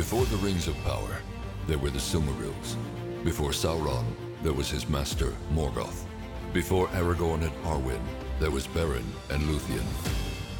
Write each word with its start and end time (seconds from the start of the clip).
Before 0.00 0.24
the 0.24 0.36
Rings 0.36 0.66
of 0.66 0.74
Power, 0.82 1.20
there 1.66 1.76
were 1.76 1.90
the 1.90 1.98
Silmarils. 1.98 2.74
Before 3.22 3.50
Sauron, 3.50 4.06
there 4.42 4.54
was 4.54 4.70
his 4.70 4.88
master, 4.88 5.34
Morgoth. 5.52 6.06
Before 6.54 6.88
Aragorn 6.88 7.42
and 7.42 7.52
Arwen, 7.64 8.00
there 8.40 8.50
was 8.50 8.66
Beren 8.66 9.04
and 9.28 9.42
Luthien. 9.42 9.84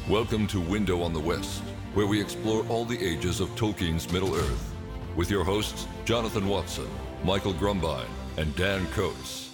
Welcome 0.07 0.45
to 0.45 0.61
Window 0.61 1.01
on 1.01 1.11
the 1.11 1.19
West, 1.19 1.63
where 1.95 2.05
we 2.05 2.21
explore 2.21 2.63
all 2.67 2.85
the 2.85 3.03
ages 3.03 3.39
of 3.39 3.49
Tolkien's 3.55 4.13
Middle-earth. 4.13 4.75
With 5.15 5.31
your 5.31 5.43
hosts, 5.43 5.87
Jonathan 6.05 6.47
Watson, 6.47 6.87
Michael 7.23 7.55
Grumbine, 7.55 8.05
and 8.37 8.55
Dan 8.55 8.85
Coates. 8.91 9.49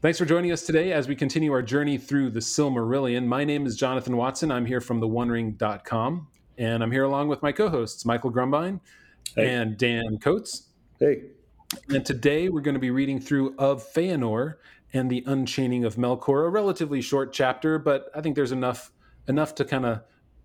Thanks 0.00 0.18
for 0.18 0.26
joining 0.26 0.52
us 0.52 0.62
today 0.62 0.92
as 0.92 1.08
we 1.08 1.16
continue 1.16 1.50
our 1.50 1.62
journey 1.62 1.98
through 1.98 2.30
the 2.30 2.38
Silmarillion. 2.40 3.26
My 3.26 3.42
name 3.42 3.66
is 3.66 3.74
Jonathan 3.74 4.16
Watson. 4.16 4.52
I'm 4.52 4.64
here 4.64 4.80
from 4.80 5.00
theonering.com, 5.00 6.28
and 6.58 6.82
I'm 6.82 6.90
here 6.90 7.04
along 7.04 7.28
with 7.28 7.42
my 7.42 7.52
co-hosts, 7.52 8.04
Michael 8.04 8.30
Grumbine 8.30 8.80
Hey. 9.34 9.54
and 9.54 9.76
Dan 9.76 10.18
Coates. 10.18 10.68
Hey, 11.00 11.24
And 11.88 12.04
today 12.06 12.48
we're 12.48 12.60
going 12.60 12.74
to 12.74 12.80
be 12.80 12.90
reading 12.90 13.18
through 13.20 13.54
Of 13.58 13.82
Feanor 13.92 14.54
and 14.92 15.10
the 15.10 15.24
Unchaining 15.26 15.84
of 15.84 15.96
Melkor, 15.96 16.46
a 16.46 16.48
relatively 16.48 17.00
short 17.00 17.32
chapter, 17.32 17.78
but 17.78 18.10
I 18.14 18.20
think 18.20 18.36
there's 18.36 18.52
enough 18.52 18.92
enough 19.26 19.54
to 19.56 19.64
kind 19.64 19.86
of 19.86 20.02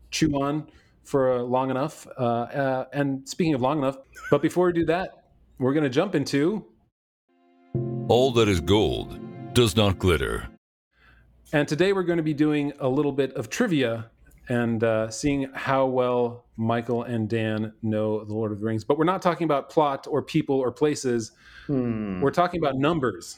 chew 0.09 0.31
on 0.41 0.67
for 1.03 1.33
uh, 1.33 1.41
long 1.41 1.69
enough. 1.69 2.07
Uh, 2.17 2.21
uh, 2.23 2.85
and 2.93 3.27
speaking 3.27 3.53
of 3.53 3.61
long 3.61 3.77
enough, 3.79 3.97
but 4.31 4.41
before 4.41 4.67
we 4.67 4.73
do 4.73 4.85
that, 4.85 5.25
we're 5.59 5.73
going 5.73 5.83
to 5.83 5.89
jump 5.89 6.15
into 6.15 6.65
All 8.07 8.31
that 8.31 8.47
is 8.47 8.59
gold 8.61 9.19
does 9.53 9.75
not 9.75 9.99
glitter. 9.99 10.47
And 11.51 11.67
today 11.67 11.93
we're 11.93 12.03
going 12.03 12.17
to 12.17 12.23
be 12.23 12.33
doing 12.33 12.71
a 12.79 12.87
little 12.87 13.11
bit 13.11 13.33
of 13.33 13.49
trivia 13.49 14.09
and 14.49 14.83
uh, 14.83 15.09
seeing 15.09 15.49
how 15.53 15.85
well 15.85 16.45
Michael 16.57 17.03
and 17.03 17.29
Dan 17.29 17.71
know 17.83 18.25
The 18.25 18.33
Lord 18.33 18.51
of 18.51 18.59
the 18.59 18.65
Rings. 18.65 18.83
But 18.83 18.97
we're 18.97 19.05
not 19.05 19.21
talking 19.21 19.45
about 19.45 19.69
plot 19.69 20.07
or 20.09 20.21
people 20.21 20.55
or 20.55 20.71
places. 20.71 21.31
Hmm. 21.67 22.19
We're 22.19 22.31
talking 22.31 22.59
about 22.59 22.75
numbers. 22.75 23.37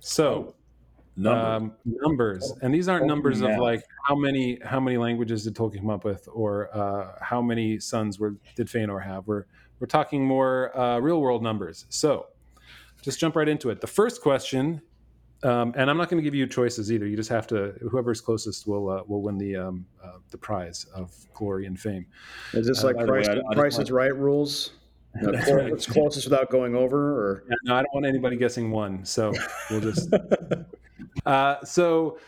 So 0.00 0.54
number. 1.16 1.38
um, 1.38 1.72
numbers, 1.84 2.52
and 2.62 2.74
these 2.74 2.88
aren't 2.88 3.06
numbers 3.06 3.42
of 3.42 3.56
like 3.58 3.84
how 4.06 4.16
many 4.16 4.58
how 4.64 4.80
many 4.80 4.96
languages 4.96 5.44
did 5.44 5.54
Tolkien 5.54 5.80
come 5.80 5.90
up 5.90 6.04
with, 6.04 6.26
or 6.32 6.74
uh, 6.76 7.18
how 7.20 7.42
many 7.42 7.78
sons 7.78 8.18
were 8.18 8.36
did 8.56 8.66
Feanor 8.66 9.04
have. 9.04 9.26
We're 9.26 9.44
we're 9.78 9.86
talking 9.86 10.24
more 10.24 10.76
uh, 10.76 10.98
real 10.98 11.20
world 11.20 11.42
numbers. 11.42 11.86
So 11.90 12.26
just 13.02 13.20
jump 13.20 13.36
right 13.36 13.48
into 13.48 13.70
it. 13.70 13.80
The 13.80 13.86
first 13.86 14.22
question, 14.22 14.80
um, 15.42 15.72
and 15.76 15.88
I'm 15.88 15.96
not 15.96 16.08
going 16.08 16.22
to 16.22 16.24
give 16.24 16.34
you 16.34 16.46
choices 16.46 16.92
either. 16.92 17.06
You 17.06 17.16
just 17.16 17.30
have 17.30 17.46
to 17.48 17.74
whoever's 17.90 18.20
closest 18.20 18.66
will 18.66 18.90
uh, 18.90 19.02
will 19.06 19.22
win 19.22 19.38
the 19.38 19.56
um, 19.56 19.86
uh, 20.02 20.18
the 20.30 20.38
prize 20.38 20.86
of 20.94 21.12
glory 21.32 21.66
and 21.66 21.78
fame. 21.78 22.06
Is 22.52 22.66
this 22.66 22.84
uh, 22.84 22.88
like 22.88 22.96
the 22.96 23.10
way, 23.10 23.24
Price, 23.24 23.28
I- 23.28 23.50
I 23.50 23.54
Price 23.54 23.78
is 23.78 23.90
Right 23.90 24.14
rules? 24.14 24.72
No, 25.14 25.32
That's 25.32 25.50
right. 25.50 25.72
It's 25.72 25.86
closest 25.86 26.26
without 26.26 26.50
going 26.50 26.76
over, 26.76 27.18
or 27.18 27.44
And 27.48 27.58
no, 27.64 27.74
I 27.74 27.78
don't 27.78 27.94
want 27.94 28.06
anybody 28.06 28.36
guessing 28.36 28.70
one, 28.70 29.04
so 29.04 29.32
we'll 29.70 29.80
just. 29.80 30.08
uh, 31.26 31.64
so 31.64 32.18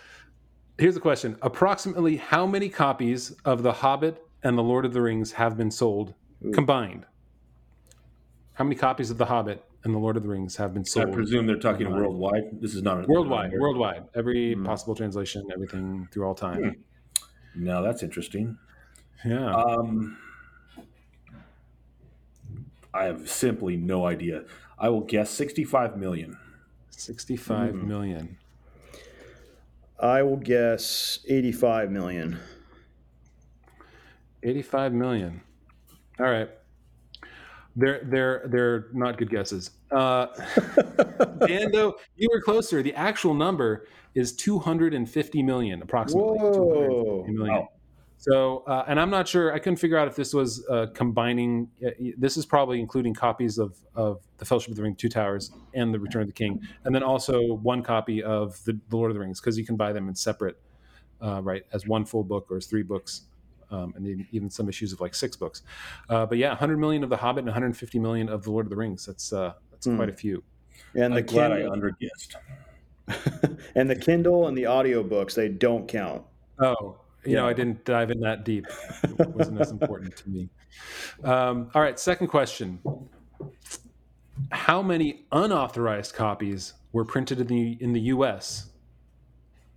here's 0.79 0.95
the 0.95 1.01
question: 1.01 1.37
Approximately 1.43 2.17
how 2.17 2.47
many 2.47 2.69
copies 2.69 3.33
of 3.45 3.63
The 3.63 3.73
Hobbit 3.73 4.25
and 4.43 4.59
The 4.59 4.63
Lord 4.63 4.85
of 4.85 4.93
the 4.93 5.01
Rings 5.01 5.31
have 5.33 5.57
been 5.57 5.71
sold 5.71 6.15
Ooh. 6.45 6.51
combined? 6.51 7.07
How 8.55 8.65
many 8.65 8.75
copies 8.75 9.11
of 9.11 9.19
The 9.19 9.27
Hobbit 9.27 9.65
and 9.85 9.95
The 9.95 9.99
Lord 9.99 10.17
of 10.17 10.23
the 10.23 10.29
Rings 10.29 10.57
have 10.57 10.73
been 10.75 10.85
sold. 10.85 11.09
I 11.09 11.13
presume 11.13 11.47
they're 11.47 11.57
talking 11.57 11.87
Combined. 11.87 12.05
worldwide. 12.05 12.61
This 12.61 12.75
is 12.75 12.83
not 12.83 13.05
a, 13.05 13.07
worldwide? 13.07 13.53
Worldwide, 13.53 14.05
every 14.15 14.55
Hmm. 14.55 14.65
possible 14.65 14.95
translation, 14.95 15.49
everything 15.53 16.09
through 16.13 16.25
all 16.25 16.35
time. 16.35 16.85
Now 17.55 17.83
that's 17.83 18.03
interesting. 18.03 18.59
Yeah. 19.25 19.53
Um, 19.53 20.19
I 22.95 23.05
have 23.05 23.29
simply 23.29 23.77
no 23.77 24.07
idea. 24.07 24.45
I 24.79 24.89
will 24.89 25.01
guess 25.01 25.31
65 25.31 25.97
million. 25.97 26.39
Sixty-five 26.91 27.73
hmm. 27.73 27.89
million. 27.89 28.39
I 29.99 30.23
will 30.23 30.37
guess 30.37 31.21
85 31.29 31.91
million. 31.91 32.39
85 34.43 34.93
million. 34.93 35.43
All 36.19 36.27
right. 36.27 36.51
They're 37.77 38.03
they're 38.05 38.43
they're 38.47 38.87
not 38.93 39.19
good 39.19 39.31
guesses. 39.31 39.71
Uh 39.91 40.27
Dando, 41.47 41.95
you 42.17 42.29
were 42.33 42.41
closer. 42.41 42.83
The 42.83 42.95
actual 42.95 43.35
number 43.35 43.87
is 44.15 44.35
250 44.35 45.43
million 45.43 45.83
approximately. 45.83 46.39
Whoa. 46.39 46.53
250 46.53 47.33
million. 47.33 47.57
Wow. 47.57 47.69
So, 48.23 48.63
uh, 48.69 48.85
and 48.87 49.01
I'm 49.01 49.11
not 49.11 49.27
sure. 49.27 49.53
I 49.53 49.59
couldn't 49.59 49.79
figure 49.79 49.99
out 49.99 50.07
if 50.07 50.15
this 50.15 50.33
was 50.33 50.65
uh, 50.71 50.87
combining. 50.95 51.69
Uh, 51.85 51.91
this 52.17 52.37
is 52.37 52.47
probably 52.47 52.79
including 52.79 53.15
copies 53.15 53.59
of 53.59 53.77
of 53.97 54.21
the 54.39 54.45
Fellowship 54.45 54.71
of 54.71 54.77
the 54.77 54.83
Ring, 54.85 54.95
Two 54.95 55.09
Towers, 55.09 55.51
and 55.75 55.93
the 55.93 55.99
Return 55.99 56.23
of 56.23 56.29
the 56.29 56.33
King, 56.33 56.61
and 56.85 56.95
then 56.95 57.03
also 57.03 57.55
one 57.55 57.83
copy 57.83 58.23
of 58.23 58.63
the, 58.65 58.79
the 58.91 58.97
Lord 58.97 59.11
of 59.11 59.17
the 59.17 59.21
Rings 59.21 59.41
because 59.41 59.59
you 59.59 59.67
can 59.67 59.75
buy 59.75 59.93
them 59.93 60.09
in 60.09 60.15
separate, 60.15 60.57
uh, 61.21 61.43
right, 61.43 61.65
as 61.73 61.85
one 61.85 62.05
full 62.05 62.23
book 62.23 62.47
or 62.49 62.59
as 62.59 62.67
three 62.67 62.85
books, 62.85 63.23
um, 63.73 63.93
and 63.97 64.27
even 64.31 64.49
some 64.51 64.69
issues 64.69 64.93
of 64.93 65.01
like 65.01 65.15
six 65.15 65.35
books. 65.37 65.63
Uh, 66.09 66.27
but 66.27 66.39
yeah, 66.39 66.51
100 66.51 66.79
million 66.79 67.03
of 67.03 67.11
the 67.11 67.17
Hobbit 67.17 67.41
and 67.41 67.49
150 67.49 67.99
million 67.99 68.29
of 68.29 68.45
the 68.45 68.51
Lord 68.51 68.67
of 68.67 68.71
the 68.71 68.77
Rings. 68.77 69.07
That's 69.07 69.33
uh, 69.33 69.55
that's 69.71 69.87
Hmm. 69.87 69.97
quite 69.97 70.09
a 70.09 70.13
few. 70.13 70.43
And 70.95 71.15
the 71.15 71.19
I'm 71.21 71.27
glad 71.27 71.53
I 71.53 71.63
Kindle, 71.63 71.77
underguessed. 71.77 73.59
and 73.75 73.91
the 73.91 73.97
Kindle 73.97 74.47
and 74.49 74.57
the 74.57 74.65
audiobooks, 74.65 75.35
they 75.35 75.49
don't 75.49 75.89
count. 75.89 76.23
Oh, 76.59 76.99
you 77.25 77.37
know, 77.37 77.47
I 77.47 77.53
didn't 77.53 77.85
dive 77.85 78.11
in 78.11 78.21
that 78.21 78.45
deep. 78.45 78.67
It 79.05 79.29
wasn't 79.35 79.61
as 79.61 79.71
important 79.71 80.17
to 80.17 80.29
me. 80.29 80.49
Um, 81.25 81.71
all 81.75 81.83
right, 81.83 81.99
second 81.99 82.29
question. 82.29 82.81
How 84.51 84.83
many 84.83 85.27
unauthorized 85.33 86.15
copies 86.15 86.75
were 86.93 87.05
printed 87.05 87.41
in 87.41 87.47
the 87.47 87.77
in 87.81 87.93
the 87.93 88.01
US 88.03 88.71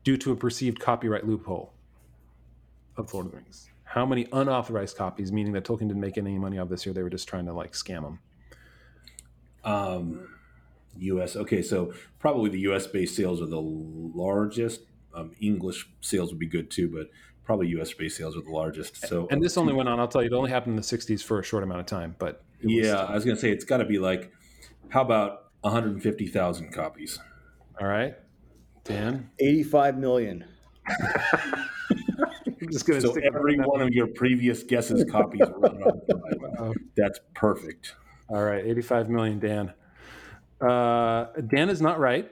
due 0.03 0.17
to 0.17 0.31
a 0.31 0.35
perceived 0.35 0.79
copyright 0.79 1.25
loophole 1.27 1.73
of 2.97 3.13
Lord 3.13 3.27
of 3.27 3.31
the 3.31 3.37
Rings? 3.37 3.69
How 3.95 4.05
many 4.05 4.27
unauthorized 4.33 4.97
copies, 4.97 5.31
meaning 5.31 5.53
that 5.53 5.63
Tolkien 5.63 5.87
didn't 5.87 6.01
make 6.01 6.17
any 6.17 6.37
money 6.37 6.57
off 6.59 6.67
this 6.67 6.85
year, 6.85 6.91
they 6.93 7.01
were 7.01 7.09
just 7.09 7.29
trying 7.29 7.45
to 7.45 7.53
like 7.53 7.71
scam 7.71 8.01
them? 8.03 8.19
Um, 9.63 10.27
U.S. 10.97 11.37
Okay, 11.37 11.61
so 11.61 11.93
probably 12.19 12.49
the 12.49 12.59
U.S. 12.59 12.87
based 12.87 13.15
sales 13.15 13.41
are 13.41 13.45
the 13.45 13.61
largest. 13.61 14.81
Um, 15.13 15.31
English 15.39 15.87
sales 16.01 16.29
would 16.31 16.39
be 16.39 16.45
good 16.45 16.69
too, 16.69 16.89
but 16.93 17.09
probably 17.45 17.69
U.S. 17.69 17.93
based 17.93 18.17
sales 18.17 18.35
are 18.35 18.41
the 18.41 18.51
largest. 18.51 18.97
So 19.07 19.29
And 19.31 19.41
this 19.41 19.57
only 19.57 19.71
went 19.71 19.87
on, 19.87 19.97
I'll 19.97 20.09
tell 20.09 20.21
you, 20.21 20.27
it 20.27 20.33
only 20.33 20.51
happened 20.51 20.71
in 20.71 20.75
the 20.75 20.81
60s 20.81 21.23
for 21.23 21.39
a 21.39 21.43
short 21.43 21.63
amount 21.63 21.79
of 21.79 21.85
time, 21.85 22.17
but 22.19 22.43
it 22.59 22.67
was- 22.67 22.75
yeah, 22.75 22.97
I 22.97 23.13
was 23.15 23.23
gonna 23.23 23.37
say 23.37 23.49
it's 23.49 23.63
got 23.63 23.77
to 23.77 23.85
be 23.85 23.97
like, 23.97 24.29
how 24.89 25.03
about 25.03 25.51
150,000 25.61 26.73
copies? 26.73 27.17
all 27.79 27.87
right. 27.87 28.15
Dan? 28.83 29.29
85 29.39 29.97
million. 29.97 30.43
I'm 32.65 32.71
just 32.71 32.85
going 32.85 32.99
to 33.01 33.07
So 33.07 33.11
stick 33.13 33.23
every 33.25 33.57
one 33.59 33.81
of 33.81 33.89
your 33.89 34.07
previous 34.07 34.63
guesses 34.63 35.03
copies. 35.11 35.41
Uh, 35.41 36.71
That's 36.95 37.19
perfect. 37.33 37.95
All 38.29 38.43
right, 38.43 38.65
85 38.65 39.09
million, 39.09 39.39
Dan. 39.39 39.73
Uh, 40.59 41.25
Dan 41.47 41.69
is 41.69 41.81
not 41.81 41.99
right. 41.99 42.31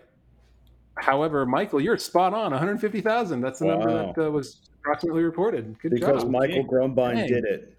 However, 0.95 1.45
Michael, 1.45 1.81
you're 1.81 1.97
spot 1.97 2.33
on. 2.33 2.51
150,000. 2.51 3.41
That's 3.41 3.59
the 3.59 3.65
Wow. 3.67 3.75
number 3.77 4.13
that 4.13 4.27
uh, 4.27 4.31
was 4.31 4.59
approximately 4.79 5.23
reported. 5.23 5.77
Good 5.79 5.91
Because 5.91 6.23
job. 6.23 6.31
Michael 6.31 6.65
Grumbine 6.65 7.15
Dang. 7.15 7.27
did 7.27 7.43
it. 7.45 7.77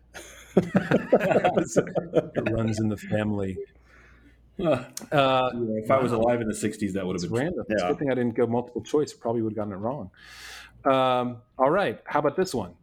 it 0.56 2.52
runs 2.52 2.78
in 2.80 2.88
the 2.88 2.96
family. 2.96 3.56
Uh, 4.56 4.84
Uh, 5.10 5.50
if 5.82 5.90
I 5.90 5.98
was 5.98 6.12
alive 6.12 6.40
in 6.40 6.46
the 6.46 6.54
60s, 6.54 6.92
that 6.92 7.04
would 7.04 7.20
have 7.20 7.28
been. 7.28 7.40
random. 7.40 7.64
It's 7.68 7.82
a 7.82 7.88
good 7.88 7.98
thing 7.98 8.12
I 8.12 8.14
didn't 8.14 8.36
go 8.36 8.46
multiple 8.46 8.82
choice. 8.82 9.12
Probably 9.12 9.42
would 9.42 9.50
have 9.50 9.56
gotten 9.56 9.72
it 9.72 9.78
wrong. 9.78 10.12
Um, 10.84 11.38
all 11.58 11.70
right. 11.70 12.00
How 12.04 12.18
about 12.20 12.36
this 12.36 12.54
one? 12.54 12.74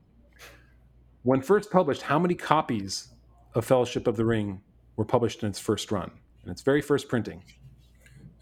When 1.23 1.41
first 1.41 1.69
published, 1.71 2.01
how 2.01 2.17
many 2.17 2.33
copies 2.33 3.09
of 3.53 3.65
Fellowship 3.65 4.07
of 4.07 4.15
the 4.17 4.25
Ring 4.25 4.61
were 4.95 5.05
published 5.05 5.43
in 5.43 5.49
its 5.49 5.59
first 5.59 5.91
run? 5.91 6.11
In 6.43 6.51
its 6.51 6.61
very 6.61 6.81
first 6.81 7.07
printing. 7.07 7.43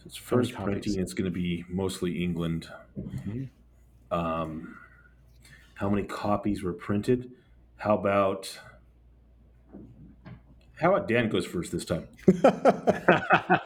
It's 0.05 0.15
first 0.15 0.53
printing. 0.53 0.97
It's 0.99 1.13
going 1.13 1.25
to 1.25 1.31
be 1.31 1.65
mostly 1.69 2.23
England. 2.23 2.69
Mhm. 2.97 3.49
Um, 4.11 4.77
how 5.75 5.89
many 5.89 6.03
copies 6.03 6.63
were 6.63 6.73
printed? 6.73 7.31
How 7.77 7.95
about 7.95 8.59
how 10.79 10.95
about 10.95 11.07
Dan 11.09 11.29
goes 11.29 11.45
first 11.45 11.71
this 11.71 11.83
time? 11.85 12.07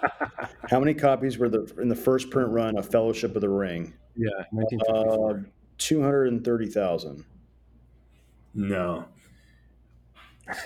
How 0.69 0.79
many 0.79 0.93
copies 0.93 1.37
were 1.37 1.49
the 1.49 1.71
in 1.79 1.87
the 1.87 1.95
first 1.95 2.31
print 2.31 2.49
run 2.49 2.77
of 2.77 2.89
Fellowship 2.89 3.35
of 3.35 3.41
the 3.41 3.49
Ring? 3.49 3.93
Yeah, 4.15 4.29
1954. 4.51 5.29
Uh, 5.29 5.43
230,000. 5.77 7.25
No, 8.55 9.05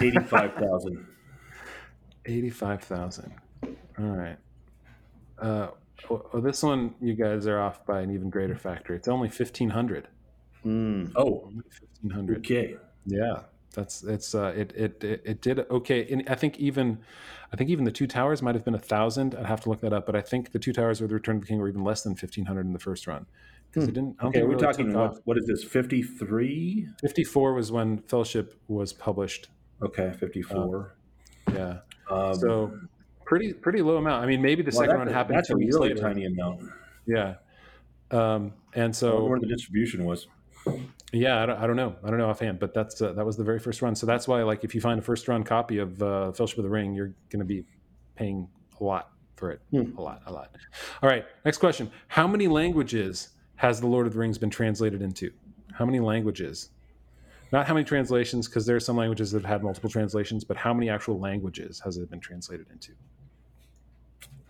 eighty-five 0.01 0.53
thousand. 0.55 1.07
85,000. 2.25 3.31
All 3.63 4.05
right. 4.05 4.37
Uh, 5.39 5.69
oh, 6.09 6.25
oh, 6.33 6.41
this 6.41 6.61
one, 6.61 6.93
you 6.99 7.13
guys 7.13 7.47
are 7.47 7.57
off 7.59 7.85
by 7.85 8.01
an 8.01 8.11
even 8.11 8.29
greater 8.29 8.57
factor. 8.57 8.93
It's 8.93 9.07
only 9.07 9.29
1,500. 9.29 10.09
Mm. 10.65 11.13
Oh, 11.15 11.43
Only 11.45 11.63
1,500. 12.03 12.37
okay. 12.39 12.75
Yeah. 13.05 13.43
That's 13.73 14.03
it's 14.03 14.33
uh, 14.35 14.53
it, 14.57 14.73
it 14.75 15.03
it 15.03 15.21
it 15.23 15.41
did 15.41 15.59
okay. 15.69 16.07
And 16.11 16.27
I 16.27 16.33
think 16.35 16.57
even 16.57 16.97
I 17.53 17.55
think 17.57 17.69
even 17.69 17.85
the 17.85 17.91
two 17.91 18.07
towers 18.07 18.41
might 18.41 18.55
have 18.55 18.65
been 18.65 18.73
a 18.73 18.79
thousand. 18.79 19.35
I'd 19.35 19.45
have 19.45 19.61
to 19.61 19.69
look 19.69 19.81
that 19.81 19.93
up, 19.93 20.07
but 20.07 20.15
I 20.15 20.21
think 20.21 20.51
the 20.51 20.57
two 20.57 20.73
towers 20.73 20.99
with 20.99 21.11
the 21.11 21.13
Return 21.15 21.35
of 21.35 21.41
the 21.43 21.47
King 21.47 21.59
were 21.59 21.69
even 21.69 21.83
less 21.83 22.01
than 22.01 22.15
fifteen 22.15 22.45
hundred 22.45 22.65
in 22.65 22.73
the 22.73 22.79
first 22.79 23.05
run 23.05 23.27
because 23.69 23.83
Hmm. 23.83 23.89
it 23.89 23.93
didn't. 23.93 24.15
Okay, 24.19 24.23
think 24.23 24.35
it 24.35 24.43
we're 24.43 24.49
really 24.51 24.61
talking 24.61 24.87
took 24.87 24.95
what, 24.95 25.21
what 25.25 25.37
is 25.37 25.45
this? 25.45 25.63
Fifty 25.63 26.01
three? 26.01 26.87
Fifty 27.01 27.23
four 27.23 27.53
was 27.53 27.71
when 27.71 27.99
Fellowship 27.99 28.55
was 28.67 28.93
published. 28.93 29.49
Okay, 29.81 30.13
fifty 30.19 30.41
four. 30.41 30.95
Yeah, 31.53 31.79
um, 32.09 32.33
so 32.35 32.77
pretty 33.25 33.53
pretty 33.53 33.81
low 33.81 33.97
amount. 33.97 34.23
I 34.23 34.27
mean, 34.27 34.41
maybe 34.41 34.63
the 34.63 34.69
well, 34.69 34.79
second 34.85 34.97
that's 34.97 35.05
run 35.05 35.13
happened 35.13 35.37
that's 35.37 35.49
a 35.49 35.55
really 35.55 35.89
later. 35.89 36.01
tiny 36.01 36.25
amount. 36.25 36.61
Yeah, 37.05 37.35
um, 38.11 38.53
and 38.73 38.95
so 38.95 39.23
where 39.25 39.39
the 39.39 39.47
distribution 39.47 40.05
was. 40.05 40.27
Yeah, 41.13 41.41
I 41.41 41.45
don't, 41.45 41.57
I 41.59 41.67
don't 41.67 41.77
know. 41.77 41.95
I 42.03 42.09
don't 42.09 42.19
know 42.19 42.29
offhand, 42.29 42.59
but 42.59 42.73
that's 42.73 43.01
uh, 43.01 43.13
that 43.13 43.25
was 43.25 43.37
the 43.37 43.43
very 43.43 43.59
first 43.59 43.81
run. 43.81 43.95
So 43.95 44.05
that's 44.05 44.27
why, 44.27 44.43
like, 44.43 44.65
if 44.65 44.75
you 44.75 44.81
find 44.81 44.99
a 44.99 45.01
first 45.01 45.27
run 45.29 45.43
copy 45.43 45.77
of 45.77 46.01
uh, 46.03 46.33
Fellowship 46.33 46.57
of 46.57 46.65
the 46.65 46.69
Ring, 46.69 46.93
you're 46.93 47.13
going 47.29 47.39
to 47.39 47.45
be 47.45 47.63
paying 48.15 48.49
a 48.79 48.83
lot 48.83 49.11
for 49.37 49.51
it. 49.51 49.61
Hmm. 49.71 49.97
A 49.97 50.01
lot, 50.01 50.21
a 50.25 50.31
lot. 50.33 50.53
All 51.01 51.09
right, 51.09 51.25
next 51.45 51.59
question: 51.59 51.89
How 52.09 52.27
many 52.27 52.49
languages 52.49 53.29
has 53.57 53.79
the 53.81 53.87
Lord 53.87 54.07
of 54.07 54.13
the 54.13 54.19
Rings 54.19 54.37
been 54.37 54.49
translated 54.49 55.01
into? 55.01 55.31
How 55.73 55.85
many 55.85 55.99
languages? 55.99 56.69
Not 57.51 57.67
how 57.67 57.73
many 57.73 57.83
translations, 57.85 58.47
because 58.47 58.65
there 58.65 58.75
are 58.75 58.79
some 58.79 58.97
languages 58.97 59.31
that 59.31 59.41
have 59.41 59.49
had 59.49 59.63
multiple 59.63 59.89
translations, 59.89 60.43
but 60.43 60.57
how 60.57 60.73
many 60.73 60.89
actual 60.89 61.19
languages 61.19 61.79
has 61.83 61.97
it 61.97 62.09
been 62.09 62.19
translated 62.19 62.67
into? 62.71 62.93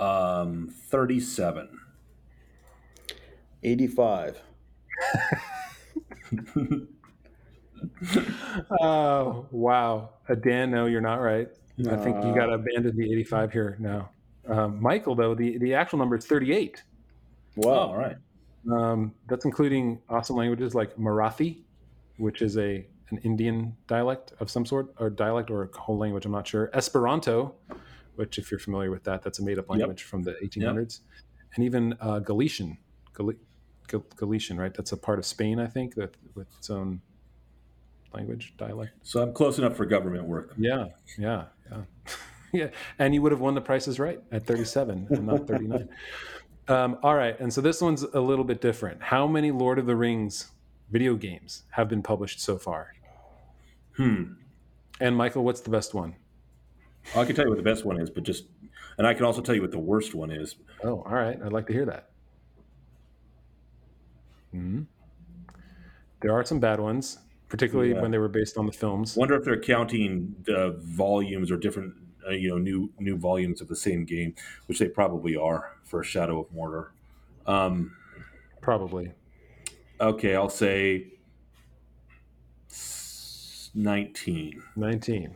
Um, 0.04 0.68
thirty 0.70 1.20
seven. 1.20 1.70
85. 3.64 4.40
Oh 8.82 9.48
wow, 9.52 10.10
uh, 10.30 10.36
Dan, 10.36 10.72
no, 10.72 10.86
you're 10.86 11.02
not 11.02 11.22
right. 11.22 11.48
I 11.88 11.96
think 11.96 12.24
you 12.24 12.32
Uh, 12.32 12.36
got 12.36 12.46
to 12.48 12.54
abandon 12.54 12.96
the 12.96 13.12
85 13.12 13.52
here 13.52 13.78
now. 13.80 14.10
Um, 14.48 14.82
Michael, 14.82 15.14
though, 15.16 15.36
the, 15.36 15.58
the 15.60 15.74
actual 15.76 16.00
number 16.00 16.16
is 16.16 16.26
38. 16.26 16.84
Oh, 17.58 17.68
Wow. 17.68 17.74
all 17.76 17.98
right. 17.98 18.18
Um, 18.72 19.14
that's 19.28 19.46
including 19.46 20.02
awesome 20.10 20.36
languages 20.36 20.76
like 20.76 20.96
Marathi, 20.98 21.60
which 22.18 22.42
is 22.42 22.58
a 22.58 22.86
an 23.10 23.18
Indian 23.20 23.76
dialect 23.88 24.34
of 24.40 24.50
some 24.50 24.66
sort, 24.66 24.94
or 25.00 25.10
dialect 25.10 25.50
or 25.50 25.64
a 25.64 25.80
whole 25.80 25.98
language. 25.98 26.26
I'm 26.26 26.32
not 26.32 26.46
sure. 26.46 26.70
Esperanto, 26.74 27.56
which, 28.16 28.38
if 28.38 28.52
you're 28.52 28.60
familiar 28.60 28.92
with 28.92 29.04
that, 29.06 29.22
that's 29.22 29.40
a 29.40 29.44
made 29.44 29.58
up 29.60 29.70
language 29.70 30.04
from 30.04 30.24
the 30.24 30.34
1800s, 30.44 31.00
and 31.56 31.64
even 31.64 31.96
uh, 32.02 32.20
Galician, 32.20 32.78
Gal- 33.16 33.32
Gal- 33.88 34.06
Galician, 34.16 34.60
right? 34.60 34.74
That's 34.74 34.92
a 34.92 34.98
part 34.98 35.20
of 35.20 35.26
Spain, 35.26 35.60
I 35.60 35.68
think, 35.68 35.96
that 35.96 36.16
with 36.36 36.48
its 36.58 36.70
own 36.70 37.02
language 38.14 38.54
dialect. 38.58 38.92
So 39.04 39.22
I'm 39.22 39.34
close 39.34 39.58
enough 39.58 39.76
for 39.76 39.86
government 39.86 40.26
work. 40.26 40.54
Yeah, 40.58 40.88
yeah, 41.18 41.46
yeah, 41.72 41.82
yeah. 42.52 42.68
And 43.00 43.14
you 43.14 43.22
would 43.22 43.32
have 43.32 43.42
won 43.42 43.56
the 43.56 43.62
prices 43.62 44.00
right 44.00 44.20
at 44.32 44.46
37 44.46 45.08
and 45.10 45.28
not 45.28 45.48
39. 45.48 45.88
um, 46.68 46.98
all 47.04 47.16
right, 47.16 47.40
and 47.40 47.54
so 47.54 47.62
this 47.62 47.82
one's 47.82 48.04
a 48.04 48.20
little 48.20 48.44
bit 48.46 48.62
different. 48.62 49.02
How 49.02 49.28
many 49.28 49.52
Lord 49.52 49.80
of 49.80 49.86
the 49.86 49.96
Rings 49.96 50.52
video 50.92 51.16
games 51.16 51.64
have 51.72 51.88
been 51.90 52.02
published 52.04 52.40
so 52.40 52.58
far? 52.58 52.94
Hmm. 53.96 54.34
And 55.00 55.16
Michael, 55.16 55.44
what's 55.44 55.62
the 55.62 55.70
best 55.70 55.94
one? 55.94 56.16
I 57.16 57.24
can 57.26 57.36
tell 57.36 57.46
you 57.46 57.50
what 57.52 57.58
the 57.58 57.64
best 57.64 57.86
one 57.86 58.00
is, 58.02 58.10
but 58.10 58.24
just, 58.24 58.46
and 58.98 59.08
I 59.08 59.14
can 59.14 59.26
also 59.26 59.42
tell 59.42 59.56
you 59.56 59.62
what 59.62 59.72
the 59.72 59.80
worst 59.80 60.14
one 60.14 60.32
is. 60.32 60.56
Oh, 60.84 61.04
all 61.08 61.14
right. 61.14 61.38
I'd 61.44 61.54
like 61.54 61.68
to 61.68 61.74
hear 61.74 61.86
that. 61.86 62.10
hmm 64.52 64.82
There 66.22 66.34
are 66.34 66.44
some 66.44 66.60
bad 66.60 66.80
ones, 66.80 67.20
particularly 67.48 67.92
Yeah. 67.92 68.02
when 68.02 68.12
they 68.12 68.18
were 68.18 68.28
based 68.28 68.58
on 68.58 68.66
the 68.66 68.72
films. 68.72 69.16
Wonder 69.16 69.36
if 69.36 69.44
they're 69.46 69.60
counting 69.60 70.36
the 70.44 70.76
volumes 70.80 71.52
or 71.52 71.58
different, 71.58 71.94
uh, 72.28 72.32
you 72.32 72.50
know, 72.50 72.58
new 72.58 72.90
new 73.00 73.16
volumes 73.18 73.62
of 73.62 73.68
the 73.68 73.76
same 73.76 74.04
game, 74.06 74.36
which 74.68 74.80
they 74.80 74.88
probably 74.88 75.36
are 75.36 75.76
for 75.84 76.04
Shadow 76.04 76.40
of 76.42 76.50
Mordor. 76.54 76.88
Um, 77.46 77.96
Probably. 78.62 79.12
okay, 80.02 80.36
I'll 80.36 80.50
say 80.50 81.08
nineteen. 83.74 84.62
19. 84.76 85.36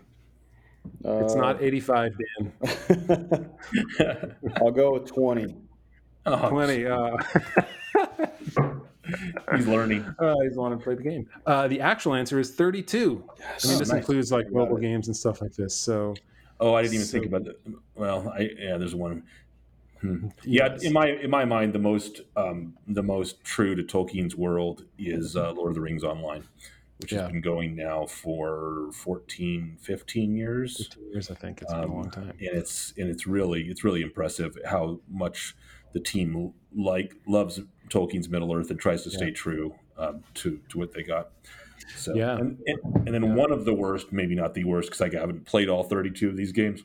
Uh, 1.05 1.19
It's 1.23 1.35
not 1.35 1.61
85, 1.61 2.11
Dan. 2.17 3.51
I'll 4.57 4.71
go 4.71 4.93
with 4.93 5.05
20. 5.05 5.55
Oh, 6.25 6.49
20. 6.49 6.85
Uh, 6.87 7.17
He's 9.55 9.67
learning. 9.67 10.05
Uh, 10.19 10.35
he's 10.43 10.55
wanting 10.55 10.77
to 10.79 10.83
play 10.83 10.95
the 10.95 11.03
game. 11.03 11.27
Uh, 11.45 11.67
the 11.67 11.79
actual 11.81 12.13
answer 12.15 12.39
is 12.39 12.51
32. 12.55 13.23
Yes. 13.39 13.65
I 13.65 13.67
mean, 13.67 13.75
Oh, 13.75 13.79
this 13.79 13.89
nice. 13.89 13.97
includes 13.99 14.31
like 14.31 14.51
mobile 14.51 14.77
games 14.77 15.07
and 15.07 15.15
stuff 15.15 15.41
like 15.41 15.53
this. 15.53 15.75
So, 15.75 16.15
Oh, 16.61 16.75
I 16.75 16.83
didn't 16.83 16.93
even 16.95 17.05
So- 17.07 17.11
think 17.13 17.25
about 17.25 17.43
that. 17.45 17.57
Well, 17.95 18.29
I 18.29 18.49
yeah, 18.57 18.77
there's 18.77 18.95
one. 18.95 19.23
Hmm. 19.99 20.27
Yeah, 20.43 20.69
yes. 20.71 20.83
in 20.83 20.93
my 20.93 21.07
in 21.09 21.29
my 21.29 21.45
mind, 21.45 21.73
the 21.73 21.79
most 21.79 22.21
um, 22.35 22.77
the 22.87 23.03
most 23.03 23.43
true 23.43 23.75
to 23.75 23.83
Tolkien's 23.83 24.35
world 24.35 24.85
is 24.97 25.35
uh, 25.35 25.51
Lord 25.53 25.69
of 25.69 25.75
the 25.75 25.81
Rings 25.81 26.03
Online, 26.03 26.43
which 26.99 27.11
Yeah. 27.11 27.21
has 27.23 27.31
been 27.31 27.41
going 27.41 27.75
now 27.75 28.05
for 28.07 28.89
14, 28.93 29.77
15 29.79 30.35
years. 30.35 30.77
15 30.77 31.11
years, 31.11 31.29
I 31.29 31.35
think. 31.35 31.61
It's 31.61 31.71
been 31.71 31.81
a 31.83 31.85
Um, 31.85 31.93
long 31.93 32.09
time. 32.09 32.29
and 32.29 32.39
it's 32.57 32.93
and 32.97 33.09
it's 33.09 33.27
really 33.27 33.63
it's 33.69 33.83
really 33.83 34.01
impressive 34.01 34.57
how 34.65 35.01
much 35.07 35.55
the 35.93 35.99
team 35.99 36.53
like 36.75 37.15
loves 37.27 37.59
Tolkien's 37.89 38.29
Middle 38.29 38.53
Earth 38.55 38.71
and 38.71 38.79
tries 38.79 39.03
to 39.03 39.11
stay 39.11 39.27
Yeah. 39.27 39.33
true 39.33 39.75
um, 39.97 40.23
to 40.35 40.59
to 40.69 40.77
what 40.79 40.93
they 40.93 41.03
got. 41.03 41.31
So 41.95 42.13
Yeah. 42.15 42.37
and, 42.37 42.59
and, 42.67 42.79
and 43.07 43.13
then 43.13 43.23
Yeah. 43.23 43.33
one 43.33 43.51
of 43.51 43.65
the 43.65 43.73
worst, 43.73 44.11
maybe 44.11 44.35
not 44.35 44.53
the 44.53 44.63
worst, 44.63 44.89
because 44.89 45.01
I 45.01 45.09
haven't 45.17 45.45
played 45.45 45.69
all 45.69 45.83
thirty 45.83 46.11
two 46.11 46.29
of 46.29 46.37
these 46.37 46.51
games, 46.51 46.83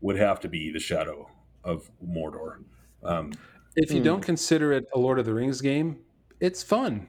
would 0.00 0.16
have 0.16 0.40
to 0.40 0.48
be 0.48 0.70
the 0.70 0.78
Shadow 0.80 1.30
of 1.64 1.90
Mordor. 2.06 2.62
Um, 3.02 3.32
If 3.76 3.90
you 3.90 3.98
Hmm. 3.98 4.04
don't 4.04 4.20
consider 4.22 4.72
it 4.72 4.86
a 4.94 4.98
Lord 4.98 5.18
of 5.18 5.26
the 5.26 5.34
Rings 5.34 5.60
game, 5.60 5.98
it's 6.40 6.62
fun, 6.62 7.08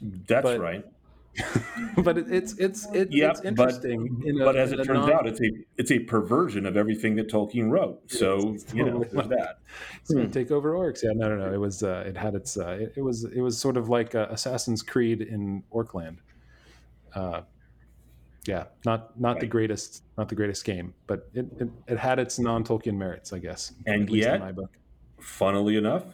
that's 0.00 0.42
But- 0.42 0.58
right. 0.60 0.84
but 1.98 2.16
it, 2.18 2.30
it's 2.30 2.52
it's 2.58 2.86
it, 2.92 3.08
Yeah, 3.10 3.30
it's 3.30 3.40
but- 3.40 3.46
interesting. 3.48 4.22
in 4.24 4.40
a- 4.40 4.44
But 4.44 4.56
as 4.56 4.72
it 4.72 4.76
turns 4.76 4.88
non- 5.06 5.12
out, 5.12 5.26
it's 5.26 5.40
a 5.40 5.50
it's 5.76 5.90
a 5.90 5.98
perversion 5.98 6.66
of 6.66 6.76
everything 6.76 7.16
that 7.16 7.28
Tolkien 7.28 7.70
wrote. 7.70 8.00
So 8.10 8.56
you 8.74 8.84
know, 8.84 9.04
there's 9.04 9.28
that. 9.28 9.58
it's 10.00 10.12
going 10.12 10.26
Hmm. 10.26 10.32
to 10.32 10.38
take 10.38 10.50
over 10.50 10.72
orcs. 10.74 11.02
Yeah, 11.02 11.10
no, 11.14 11.28
no, 11.28 11.36
no. 11.46 11.52
It 11.52 11.58
was 11.58 11.82
uh, 11.82 12.04
it 12.06 12.16
had 12.16 12.34
its 12.34 12.56
uh, 12.56 12.78
it, 12.80 12.92
it 12.96 13.02
was 13.02 13.24
it 13.24 13.40
was 13.40 13.58
sort 13.58 13.76
of 13.76 13.88
like 13.88 14.14
uh, 14.14 14.26
Assassin's 14.30 14.82
Creed 14.82 15.22
in 15.22 15.62
Orkland. 15.72 16.18
Uh, 17.14 17.42
yeah, 18.46 18.64
not 18.84 19.18
not 19.18 19.40
the 19.40 19.46
greatest 19.46 20.02
not 20.18 20.28
the 20.28 20.34
greatest 20.34 20.64
game, 20.64 20.92
but 21.06 21.28
it, 21.34 21.46
it, 21.88 21.98
had 21.98 22.18
its 22.18 22.38
non 22.38 22.62
Tolkien 22.64 22.94
merits, 22.94 23.32
I 23.32 23.38
guess. 23.38 23.72
And 23.86 24.08
yet- 24.10 24.34
in 24.36 24.40
my 24.40 24.52
book. 24.52 24.70
funnily 25.18 25.76
enough, 25.76 26.04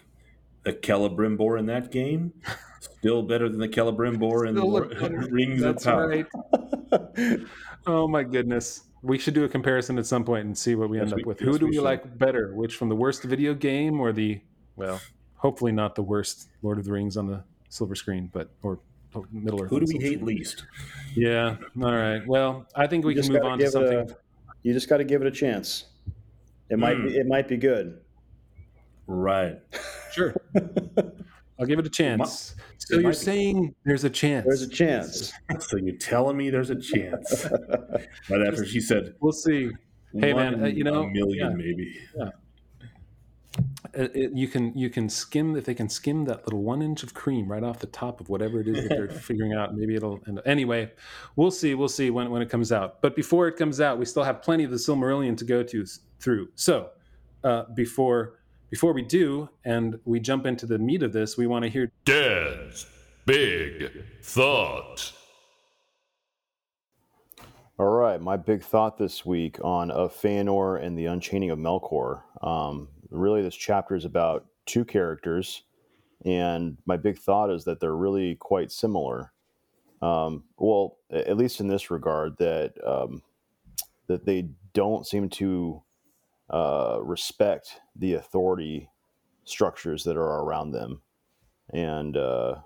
the 0.65 0.73
Celebrimbor 0.73 1.59
in 1.59 1.67
that 1.67 1.91
game 1.91 2.33
still 2.81 3.23
better 3.23 3.49
than 3.49 3.59
the 3.61 3.69
Celebrimbor 3.69 4.49
in 4.49 4.55
the 4.55 4.65
Lord- 4.65 4.93
Rings 5.33 5.63
That's 5.63 5.87
of 5.87 5.93
Power. 5.93 6.09
right. 6.09 6.27
Oh 7.87 8.07
my 8.07 8.23
goodness. 8.23 8.83
We 9.03 9.17
should 9.17 9.33
do 9.33 9.45
a 9.45 9.49
comparison 9.49 9.99
at 9.99 10.05
some 10.05 10.23
point 10.23 10.45
and 10.45 10.57
see 10.57 10.75
what 10.75 10.91
we 10.91 10.99
Yes, 10.99 11.05
end 11.07 11.15
we- 11.17 11.23
up 11.23 11.27
with. 11.29 11.41
yes, 11.41 11.49
Who 11.49 11.59
do 11.59 11.65
we 11.65 11.73
we, 11.73 11.81
like 11.81 12.19
better? 12.19 12.55
Which 12.55 12.77
from 12.77 12.91
the 12.91 12.95
worst 12.97 13.23
video 13.25 13.55
game 13.55 13.99
or 14.01 14.13
the 14.13 14.41
well, 14.77 15.01
hopefully 15.37 15.73
not 15.73 15.95
the 15.95 16.03
worst 16.03 16.49
Lord 16.63 16.79
of 16.79 16.85
the 16.85 16.93
Rings 16.93 17.17
on 17.17 17.27
the 17.27 17.43
silver 17.71 17.95
screen, 17.95 18.29
but 18.35 18.51
or 18.63 18.81
Middle 19.33 19.63
Earth. 19.63 19.71
Who 19.71 19.81
do 19.81 19.87
we 19.89 19.95
hate 19.99 20.19
screen. 20.21 20.25
least? 20.27 20.67
Yeah. 21.17 21.57
All 21.83 21.95
right. 21.95 22.21
Well, 22.27 22.67
I 22.77 22.87
think 22.87 23.05
we 23.07 23.15
You 23.17 23.23
can 23.23 23.33
move 23.33 23.45
on 23.45 23.59
to 23.61 23.71
something. 23.71 23.99
a- 24.11 24.17
You 24.63 24.75
just 24.75 24.89
got 24.91 24.99
to 24.99 25.05
give 25.05 25.23
it 25.23 25.27
a 25.27 25.31
chance. 25.33 25.87
It 26.69 26.79
might 26.79 26.99
Hmm. 26.99 27.07
be, 27.07 27.17
it 27.17 27.27
might 27.27 27.49
be 27.49 27.57
good. 27.57 27.99
Right. 29.07 29.59
Sure. 30.13 30.35
I'll 31.59 31.67
give 31.67 31.79
it 31.79 31.87
a 31.87 31.91
chance. 31.91 32.55
So 32.79 32.95
you're 32.95 33.03
might 33.03 33.11
be. 33.11 33.15
saying 33.17 33.75
there's 33.85 34.05
a 34.05 34.11
chance. 34.11 34.47
There's 34.47 34.63
a 34.63 34.69
chance. 34.69 35.33
So 35.61 35.77
you're 35.77 35.97
telling 35.97 36.37
me 36.37 36.49
there's 36.51 36.71
a 36.71 36.77
chance? 36.81 37.47
Right 38.31 38.47
after 38.47 38.65
she 38.65 38.81
said, 38.81 39.15
We'll 39.21 39.33
see. 39.33 39.71
Hey, 40.13 40.33
one 40.33 40.53
man, 40.53 40.65
uh, 40.65 40.67
you 40.69 40.85
know, 40.85 41.03
a 41.03 41.11
million 41.11 41.51
yeah. 41.51 41.57
maybe. 41.57 41.99
Uh, 42.21 42.31
it- 43.95 44.33
you 44.33 44.49
can 44.49 44.73
you 44.77 44.89
can 44.89 45.09
skim 45.09 45.55
if 45.57 45.65
they 45.65 45.75
can 45.75 45.89
skim 45.89 46.25
that 46.25 46.45
little 46.47 46.63
one 46.63 46.81
inch 46.83 47.03
of 47.03 47.13
cream 47.15 47.51
right 47.51 47.63
off 47.63 47.79
the 47.79 47.87
top 47.89 48.21
of 48.21 48.29
whatever 48.29 48.61
it 48.61 48.69
is 48.69 48.77
that 48.77 48.89
they're 48.89 49.09
figuring 49.09 49.53
out. 49.53 49.75
Maybe 49.77 49.95
it'll 49.97 50.21
end. 50.27 50.41
Anyway, 50.47 50.91
we'll 51.37 51.51
see. 51.51 51.75
We'll 51.75 51.89
see 51.89 52.11
when 52.11 52.31
when 52.31 52.43
it 52.43 52.49
comes 52.49 52.73
out. 52.73 53.03
But 53.03 53.15
before 53.17 53.49
it 53.49 53.57
comes 53.57 53.81
out, 53.81 53.99
we 53.99 54.05
still 54.05 54.25
have 54.25 54.43
plenty 54.43 54.65
of 54.65 54.71
the 54.71 54.77
Silmarillion 54.77 55.37
to 55.37 55.45
go 55.45 55.63
to 55.63 55.85
through. 56.21 56.49
So 56.55 56.91
uh, 57.45 57.65
before 57.75 58.40
before 58.71 58.93
we 58.93 59.03
do, 59.03 59.49
and 59.65 59.99
we 60.05 60.21
jump 60.21 60.47
into 60.47 60.65
the 60.65 60.79
meat 60.79 61.03
of 61.03 61.13
this, 61.13 61.37
we 61.37 61.47
want 61.47 61.65
to 61.65 61.69
hear 61.69 61.93
Dan's 62.05 62.87
Big 63.27 63.91
Thought. 64.23 65.13
All 67.79 67.87
right, 67.87 68.21
my 68.21 68.37
big 68.37 68.63
thought 68.63 68.99
this 68.99 69.25
week 69.25 69.59
on 69.65 69.91
Of 69.91 70.15
Feanor 70.15 70.83
and 70.83 70.97
the 70.97 71.07
Unchaining 71.07 71.51
of 71.51 71.59
Melkor. 71.59 72.23
Um, 72.43 72.89
really, 73.11 73.43
this 73.43 73.57
chapter 73.57 73.97
is 73.97 74.05
about 74.05 74.47
two 74.67 74.85
characters, 74.85 75.63
and 76.25 76.77
my 76.87 76.97
big 76.97 77.19
thought 77.19 77.51
is 77.51 77.65
that 77.65 77.81
they're 77.81 77.97
really 77.97 78.37
quite 78.37 78.71
similar. 78.71 79.33
Um, 80.03 80.45
well, 80.59 80.99
at 81.11 81.37
least 81.37 81.61
in 81.61 81.69
this 81.69 81.91
regard, 81.91 82.37
that 82.39 82.75
um, 82.87 83.23
that 84.07 84.27
they 84.27 84.51
don't 84.75 85.07
seem 85.07 85.29
to 85.31 85.83
uh, 86.51 86.99
respect 87.03 87.81
the 87.97 88.15
authority 88.15 88.89
structures 89.45 90.05
that 90.05 90.17
are 90.17 90.43
around 90.43 90.73
them, 90.73 91.03
and 91.73 92.17
uh, 92.17 92.57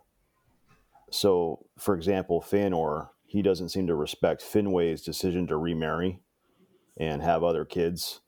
so, 1.11 1.67
for 1.79 1.95
example, 1.95 2.41
Feanor 2.41 3.09
he 3.35 3.43
doesn't 3.43 3.71
seem 3.71 3.89
to 3.89 3.97
respect 3.97 4.45
Finwë's 4.45 5.03
decision 5.03 5.49
to 5.49 5.57
remarry 5.57 6.21
and 6.97 7.21
have 7.21 7.43
other 7.43 7.65
kids. 7.65 8.21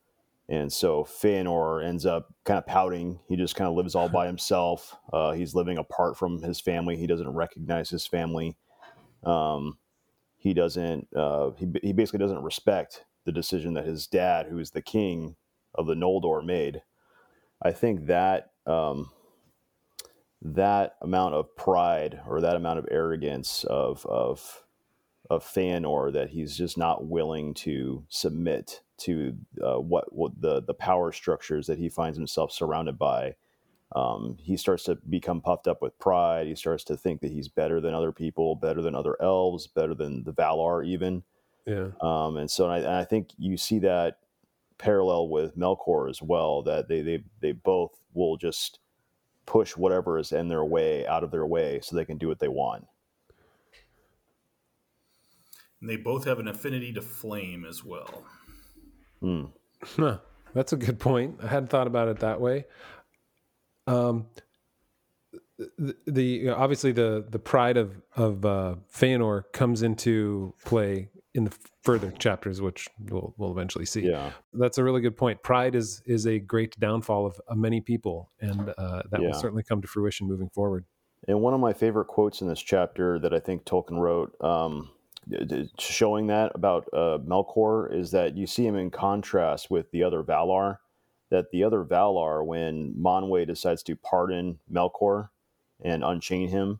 And 0.48 0.72
so 0.72 1.04
Feanor 1.04 1.84
ends 1.84 2.04
up 2.04 2.34
kind 2.44 2.58
of 2.58 2.66
pouting. 2.66 3.20
He 3.28 3.36
just 3.36 3.54
kind 3.54 3.68
of 3.68 3.76
lives 3.76 3.94
all 3.94 4.08
by 4.08 4.26
himself. 4.26 4.96
Uh, 5.12 5.30
he's 5.30 5.54
living 5.54 5.78
apart 5.78 6.16
from 6.16 6.42
his 6.42 6.58
family. 6.58 6.96
He 6.96 7.06
doesn't 7.06 7.28
recognize 7.28 7.88
his 7.88 8.04
family. 8.04 8.56
Um, 9.22 9.78
he 10.38 10.52
doesn't. 10.54 11.06
Uh, 11.14 11.50
he 11.56 11.68
he 11.84 11.92
basically 11.92 12.18
doesn't 12.18 12.42
respect 12.42 13.04
the 13.25 13.32
decision 13.32 13.75
that 13.75 13.86
his 13.86 14.08
dad, 14.08 14.46
who 14.46 14.58
is 14.58 14.72
the 14.72 14.82
king 14.82 15.36
of 15.76 15.87
the 15.87 15.95
Noldor, 15.95 16.45
made. 16.45 16.83
I 17.62 17.73
think 17.73 18.06
that 18.06 18.50
um, 18.66 19.11
that 20.42 20.97
amount 21.00 21.35
of 21.35 21.54
pride 21.56 22.21
or 22.26 22.40
that 22.40 22.56
amount 22.56 22.78
of 22.78 22.88
arrogance 22.90 23.64
of 23.64 24.04
of 24.06 24.64
of 25.28 25.45
Feanor 25.45 26.12
that 26.12 26.30
he's 26.30 26.56
just 26.56 26.78
not 26.78 27.06
willing 27.06 27.54
to 27.54 28.04
submit 28.09 28.83
to 28.99 29.37
uh, 29.62 29.80
what, 29.80 30.12
what 30.12 30.40
the 30.40 30.62
the 30.62 30.75
power 30.75 31.12
structures 31.12 31.66
that 31.66 31.78
he 31.78 31.88
finds 31.88 32.16
himself 32.16 32.52
surrounded 32.52 32.99
by. 32.99 33.35
Um, 33.95 34.37
he 34.40 34.56
starts 34.56 34.85
to 34.85 34.97
become 35.09 35.40
puffed 35.40 35.68
up 35.68 35.80
with 35.80 35.99
pride. 35.99 36.47
He 36.47 36.54
starts 36.56 36.85
to 36.85 36.97
think 36.97 37.21
that 37.21 37.30
he's 37.30 37.49
better 37.49 37.80
than 37.80 37.95
other 37.95 38.12
people, 38.12 38.56
better 38.56 38.83
than 38.83 38.95
other 38.95 39.16
elves, 39.23 39.68
better 39.68 39.95
than 39.95 40.25
the 40.25 40.33
Valar, 40.33 40.85
even. 40.85 41.23
Yeah. 41.66 41.90
Um, 42.00 42.37
and 42.37 42.50
so 42.50 42.66
I, 42.66 42.78
and 42.78 42.88
I 42.88 43.04
think 43.04 43.30
you 43.38 43.56
see 43.56 43.78
that 43.80 44.18
parallel 44.78 45.28
with 45.28 45.56
Melkor 45.56 46.09
as 46.11 46.23
well. 46.23 46.62
That 46.62 46.88
they 46.88 47.02
they 47.02 47.25
they 47.40 47.52
both 47.52 47.92
will 48.14 48.37
just 48.37 48.80
push 49.47 49.76
whatever 49.76 50.18
is 50.18 50.33
in 50.33 50.49
their 50.49 50.64
way 50.64 51.06
out 51.06 51.23
of 51.23 51.30
their 51.30 51.47
way 51.47 51.80
so 51.83 51.95
they 51.95 52.04
can 52.04 52.18
do 52.18 52.28
what 52.28 52.40
they 52.40 52.49
want. 52.49 52.87
And 55.80 55.88
they 55.88 55.97
both 55.97 56.25
have 56.25 56.38
an 56.38 56.49
affinity 56.49 56.92
to 56.95 57.02
flame 57.02 57.64
as 57.64 57.85
well. 57.85 58.25
Hmm. 59.21 59.45
Huh. 59.83 60.18
That's 60.54 60.73
a 60.73 60.76
good 60.76 60.99
point. 60.99 61.38
I 61.42 61.49
hadn't 61.49 61.68
thought 61.68 61.87
about 61.87 62.09
it 62.09 62.21
that 62.21 62.40
way. 62.40 62.64
Um, 63.87 64.26
the, 65.59 65.97
the 66.06 66.49
obviously 66.50 66.92
the 66.92 67.25
the 67.28 67.38
pride 67.38 67.76
of 67.76 68.00
of 68.16 68.45
uh, 68.45 68.76
Feanor 68.92 69.45
comes 69.52 69.83
into 69.83 70.54
play 70.64 71.09
in 71.37 71.45
the 71.45 71.52
further 71.83 72.11
chapters, 72.12 72.61
which 72.61 72.88
we'll 73.11 73.35
we'll 73.37 73.52
eventually 73.52 73.85
see. 73.87 74.00
Yeah. 74.09 74.33
That's 74.55 74.78
a 74.78 74.85
really 74.85 75.00
good 75.00 75.16
point. 75.16 75.43
Pride 75.43 75.75
is 75.75 76.02
is 76.07 76.26
a 76.26 76.38
great 76.38 76.78
downfall 76.81 77.26
of, 77.26 77.40
of 77.47 77.59
many 77.59 77.81
people, 77.81 78.31
and 78.40 78.71
uh, 78.78 79.02
that 79.11 79.21
Yeah. 79.21 79.28
will 79.28 79.35
certainly 79.35 79.62
come 79.62 79.81
to 79.83 79.88
fruition 79.88 80.26
moving 80.26 80.49
forward. 80.49 80.85
And 81.28 81.40
one 81.40 81.55
of 81.55 81.61
my 81.61 81.73
favorite 81.73 82.07
quotes 82.07 82.40
in 82.40 82.49
this 82.49 82.61
chapter 82.61 83.19
that 83.19 83.33
I 83.35 83.40
think 83.40 83.64
Tolkien 83.64 83.99
wrote, 83.99 84.35
um, 84.43 84.90
showing 85.78 86.28
that 86.28 86.52
about 86.55 86.88
uh, 86.93 87.19
Melkor, 87.19 87.93
is 87.93 88.11
that 88.12 88.37
you 88.37 88.47
see 88.47 88.66
him 88.66 88.76
in 88.76 88.90
contrast 88.90 89.71
with 89.71 89.90
the 89.90 90.02
other 90.02 90.23
Valar. 90.23 90.78
That 91.31 91.50
the 91.50 91.64
other 91.64 91.85
Valar, 91.85 92.45
when 92.47 92.95
Manwë 92.95 93.47
decides 93.47 93.83
to 93.85 93.97
pardon 93.97 94.61
Melkor 94.73 95.31
and 95.83 96.05
unchain 96.05 96.49
him, 96.49 96.78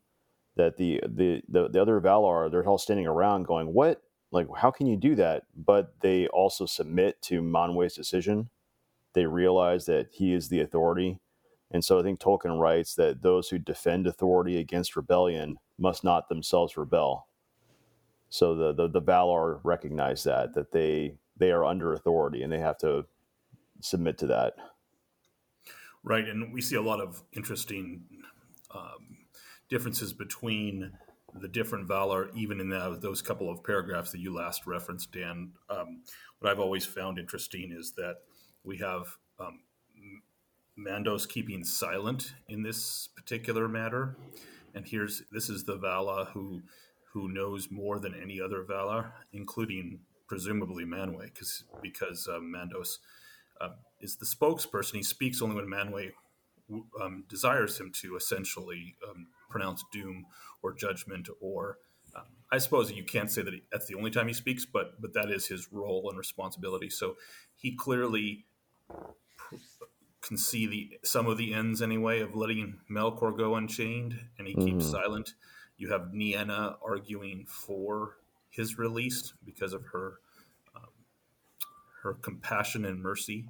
that 0.57 0.77
the, 0.77 1.01
the 1.07 1.43
the 1.49 1.69
the 1.69 1.83
other 1.83 2.01
Valar, 2.01 2.51
they're 2.51 2.65
all 2.67 2.79
standing 2.79 3.07
around 3.07 3.45
going, 3.47 3.75
"What? 3.75 4.03
Like, 4.31 4.47
how 4.57 4.71
can 4.71 4.87
you 4.87 4.97
do 4.97 5.15
that?" 5.17 5.45
But 5.55 5.95
they 6.01 6.27
also 6.29 6.67
submit 6.67 7.23
to 7.23 7.43
Manwë's 7.43 7.95
decision. 7.95 8.51
They 9.15 9.27
realize 9.27 9.87
that 9.87 10.09
he 10.13 10.35
is 10.35 10.49
the 10.49 10.61
authority, 10.61 11.21
and 11.71 11.85
so 11.85 11.99
I 11.99 12.03
think 12.03 12.21
Tolkien 12.21 12.61
writes 12.61 12.95
that 12.95 13.23
those 13.23 13.49
who 13.49 13.59
defend 13.59 14.07
authority 14.07 14.59
against 14.59 14.97
rebellion 14.97 15.57
must 15.79 16.05
not 16.05 16.29
themselves 16.29 16.77
rebel. 16.77 17.29
So 18.29 18.55
the, 18.55 18.73
the, 18.73 18.89
the 18.89 19.03
Valar 19.03 19.61
recognize 19.63 20.25
that, 20.25 20.55
that 20.55 20.73
they 20.73 21.17
they 21.37 21.51
are 21.51 21.65
under 21.65 21.93
authority 21.93 22.43
and 22.43 22.53
they 22.53 22.59
have 22.59 22.79
to 22.79 23.07
submit 23.81 24.19
to 24.19 24.27
that. 24.27 24.55
Right, 26.03 26.27
and 26.27 26.53
we 26.53 26.61
see 26.61 26.77
a 26.77 26.83
lot 26.83 27.01
of 27.01 27.23
interesting 27.33 28.05
um, 28.75 29.27
differences 29.69 30.13
between 30.13 30.93
the 31.41 31.49
different 31.49 31.89
Valar, 31.89 32.29
even 32.35 32.61
in 32.61 32.69
the, 32.69 32.99
those 33.01 33.23
couple 33.23 33.51
of 33.51 33.63
paragraphs 33.65 34.13
that 34.13 34.21
you 34.21 34.35
last 34.35 34.67
referenced, 34.67 35.13
Dan. 35.13 35.53
Um, 35.69 36.03
what 36.39 36.51
I've 36.51 36.61
always 36.61 36.85
found 36.85 37.19
interesting 37.19 37.75
is 37.77 37.93
that 37.93 38.17
we 38.65 38.79
have 38.79 39.07
um, 39.39 39.61
Mandos 40.79 41.29
keeping 41.29 41.65
silent 41.65 42.35
in 42.49 42.63
this 42.63 43.09
particular 43.17 43.69
matter, 43.69 44.17
and 44.75 44.87
here's 44.87 45.23
this 45.33 45.49
is 45.49 45.65
the 45.65 45.77
Vala 45.77 46.27
who 46.33 46.63
who 47.13 47.29
knows 47.29 47.71
more 47.71 47.99
than 47.99 48.15
any 48.15 48.41
other 48.41 48.63
Valar, 48.63 49.13
including 49.33 50.01
presumably 50.27 50.85
Manwë, 50.85 51.33
because 51.33 51.65
because 51.83 52.29
uh, 52.29 52.39
Mandos 52.41 52.99
uh, 53.61 53.71
is 54.01 54.17
the 54.17 54.27
spokesperson. 54.27 54.97
He 54.97 55.03
speaks 55.03 55.41
only 55.41 55.57
when 55.57 55.67
Manwë 55.67 56.11
um, 57.01 57.25
desires 57.29 57.79
him 57.79 57.93
to 57.93 58.17
essentially 58.17 58.97
um, 59.09 59.29
pronounce 59.49 59.85
doom 59.93 60.27
or 60.63 60.73
judgment 60.73 61.29
or 61.41 61.79
um, 62.15 62.25
I 62.51 62.59
suppose 62.59 62.91
you 62.91 63.05
can't 63.05 63.31
say 63.31 63.43
that 63.43 63.53
he, 63.53 63.63
that's 63.71 63.87
the 63.87 63.95
only 63.95 64.11
time 64.11 64.27
he 64.29 64.33
speaks, 64.35 64.65
but 64.65 65.01
but 65.01 65.13
that 65.15 65.31
is 65.31 65.47
his 65.49 65.73
role 65.73 66.09
and 66.09 66.19
responsibility. 66.19 66.89
So 66.89 67.17
he 67.57 67.73
clearly 67.77 68.47
pr- 69.37 69.57
can 70.23 70.37
see 70.39 70.67
the 70.67 70.99
some 71.05 71.27
of 71.27 71.39
the 71.39 71.53
ends 71.53 71.83
anyway 71.83 72.21
of 72.21 72.35
letting 72.35 72.81
Melkor 72.91 73.37
go 73.37 73.55
unchained, 73.55 74.19
and 74.39 74.47
he 74.49 74.55
keeps 74.55 74.87
Mhm. 74.87 74.91
silent. 74.91 75.35
You 75.77 75.91
have 75.91 76.13
Nienna 76.13 76.79
arguing 76.83 77.45
for 77.47 78.17
his 78.49 78.79
release 78.79 79.35
because 79.45 79.73
of 79.75 79.85
her 79.87 80.21
um, 80.75 80.91
her 82.03 82.15
compassion 82.15 82.85
and 82.85 83.03
mercy, 83.03 83.49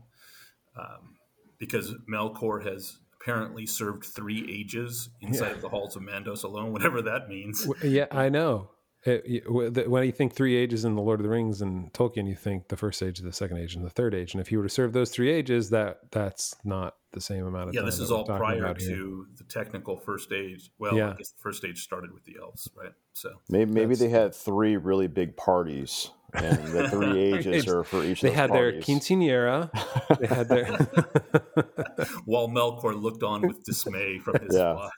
um, 0.77 1.19
because 1.59 1.95
Melkor 2.11 2.65
has 2.67 2.99
apparently 3.31 3.67
served 3.67 4.05
three 4.05 4.47
ages 4.49 5.11
inside 5.21 5.49
Yeah. 5.49 5.55
of 5.55 5.61
the 5.63 5.69
halls 5.69 5.97
of 5.97 6.03
Mandos 6.03 6.45
alone, 6.45 6.73
whatever 6.73 7.03
that 7.03 7.29
means. 7.29 7.67
Yeah, 7.83 8.07
I 8.13 8.29
know. 8.29 8.71
It- 9.05 9.25
y- 9.29 9.41
w- 9.47 9.71
the- 9.71 9.89
when 9.89 10.05
you 10.05 10.13
think 10.13 10.33
three 10.33 10.57
ages 10.57 10.85
in 10.85 10.95
the 10.97 11.03
Lord 11.03 11.21
of 11.21 11.25
the 11.25 11.31
Rings 11.31 11.61
and 11.63 11.93
Tolkien, 11.93 12.27
you 12.29 12.35
think 12.35 12.69
the 12.69 12.77
first 12.77 13.03
age, 13.03 13.19
the 13.21 13.33
second 13.33 13.59
age, 13.59 13.75
and 13.77 13.85
the 13.85 13.91
third 13.91 14.15
age. 14.15 14.33
And 14.35 14.41
if 14.41 14.49
he 14.49 14.57
were 14.57 14.63
to 14.65 14.69
serve 14.69 14.93
those 14.93 15.11
three 15.11 15.31
ages, 15.31 15.71
that 15.71 16.11
that's 16.11 16.55
not 16.65 16.95
the 17.13 17.21
same 17.21 17.47
amount 17.47 17.69
of 17.69 17.75
Yeah, 17.75 17.81
time. 17.81 17.87
Yeah, 17.87 17.91
this 17.91 18.01
is 18.01 18.11
all 18.11 18.25
prior 18.25 18.59
about 18.65 18.81
here. 18.81 18.97
to 18.97 19.27
the 19.37 19.45
technical 19.45 19.97
first 19.97 20.33
age. 20.33 20.71
Well, 20.79 20.97
Yeah. 20.97 21.11
I 21.13 21.15
guess 21.17 21.31
the 21.31 21.41
first 21.43 21.65
age 21.65 21.83
started 21.83 22.13
with 22.13 22.25
the 22.25 22.37
elves, 22.41 22.69
right? 22.77 22.93
So 23.13 23.31
Maybe, 23.49 23.71
maybe 23.71 23.95
they 23.95 24.09
had 24.09 24.35
three 24.35 24.77
really 24.77 25.07
big 25.09 25.37
parties, 25.37 26.11
and 26.35 26.67
the 26.69 26.89
three 26.91 27.19
ages 27.35 27.69
are 27.69 27.85
for 27.85 28.05
each 28.05 28.21
They 28.21 28.29
of 28.29 28.35
those 28.35 28.41
had 28.41 28.53
their 28.53 28.73
parties. 28.73 28.85
quinceanera. 28.87 30.19
They 30.21 30.27
had 30.27 30.49
their. 30.49 30.65
while 32.25 32.49
Melkor 32.49 33.01
looked 33.01 33.23
on 33.23 33.43
with 33.47 33.63
dismay 33.65 34.19
from 34.19 34.37
his 34.43 34.55
Yeah. 34.57 34.75
fly. 34.75 34.91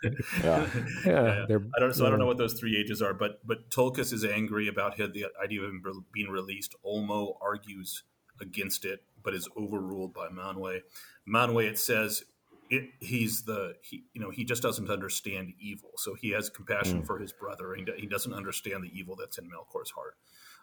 Yeah. 0.42 0.66
Yeah, 1.06 1.44
they're- 1.48 1.66
I 1.76 1.80
don't. 1.80 1.94
So 1.94 2.06
I 2.06 2.10
don't 2.10 2.18
know 2.18 2.26
what 2.26 2.38
those 2.38 2.54
three 2.54 2.76
ages 2.76 3.02
are, 3.02 3.14
but 3.14 3.46
but 3.46 3.70
Tulkas 3.70 4.12
is 4.12 4.24
angry 4.24 4.68
about 4.68 4.96
his, 4.96 5.10
the 5.12 5.26
idea 5.42 5.62
of 5.62 5.70
him 5.70 5.82
being 6.12 6.28
released. 6.30 6.74
Ulmo 6.84 7.36
argues 7.40 8.02
against 8.40 8.84
it, 8.84 9.02
but 9.22 9.34
is 9.34 9.48
overruled 9.56 10.14
by 10.14 10.28
Manwë. 10.28 10.80
Manwë, 11.28 11.64
it 11.70 11.78
says, 11.78 12.24
it, 12.70 12.84
he's 13.00 13.42
the 13.42 13.74
he 13.82 14.04
you 14.12 14.20
know 14.20 14.30
he 14.30 14.44
just 14.44 14.62
doesn't 14.62 14.90
understand 14.90 15.52
evil, 15.60 15.90
so 15.96 16.14
he 16.14 16.30
has 16.30 16.50
compassion 16.50 17.02
Mm. 17.02 17.06
for 17.06 17.18
his 17.18 17.32
brother. 17.32 17.72
And 17.74 17.90
he 17.96 18.06
doesn't 18.06 18.32
understand 18.32 18.84
the 18.84 18.90
evil 18.98 19.16
that's 19.16 19.38
in 19.38 19.44
Melkor's 19.46 19.90
heart. 19.90 20.16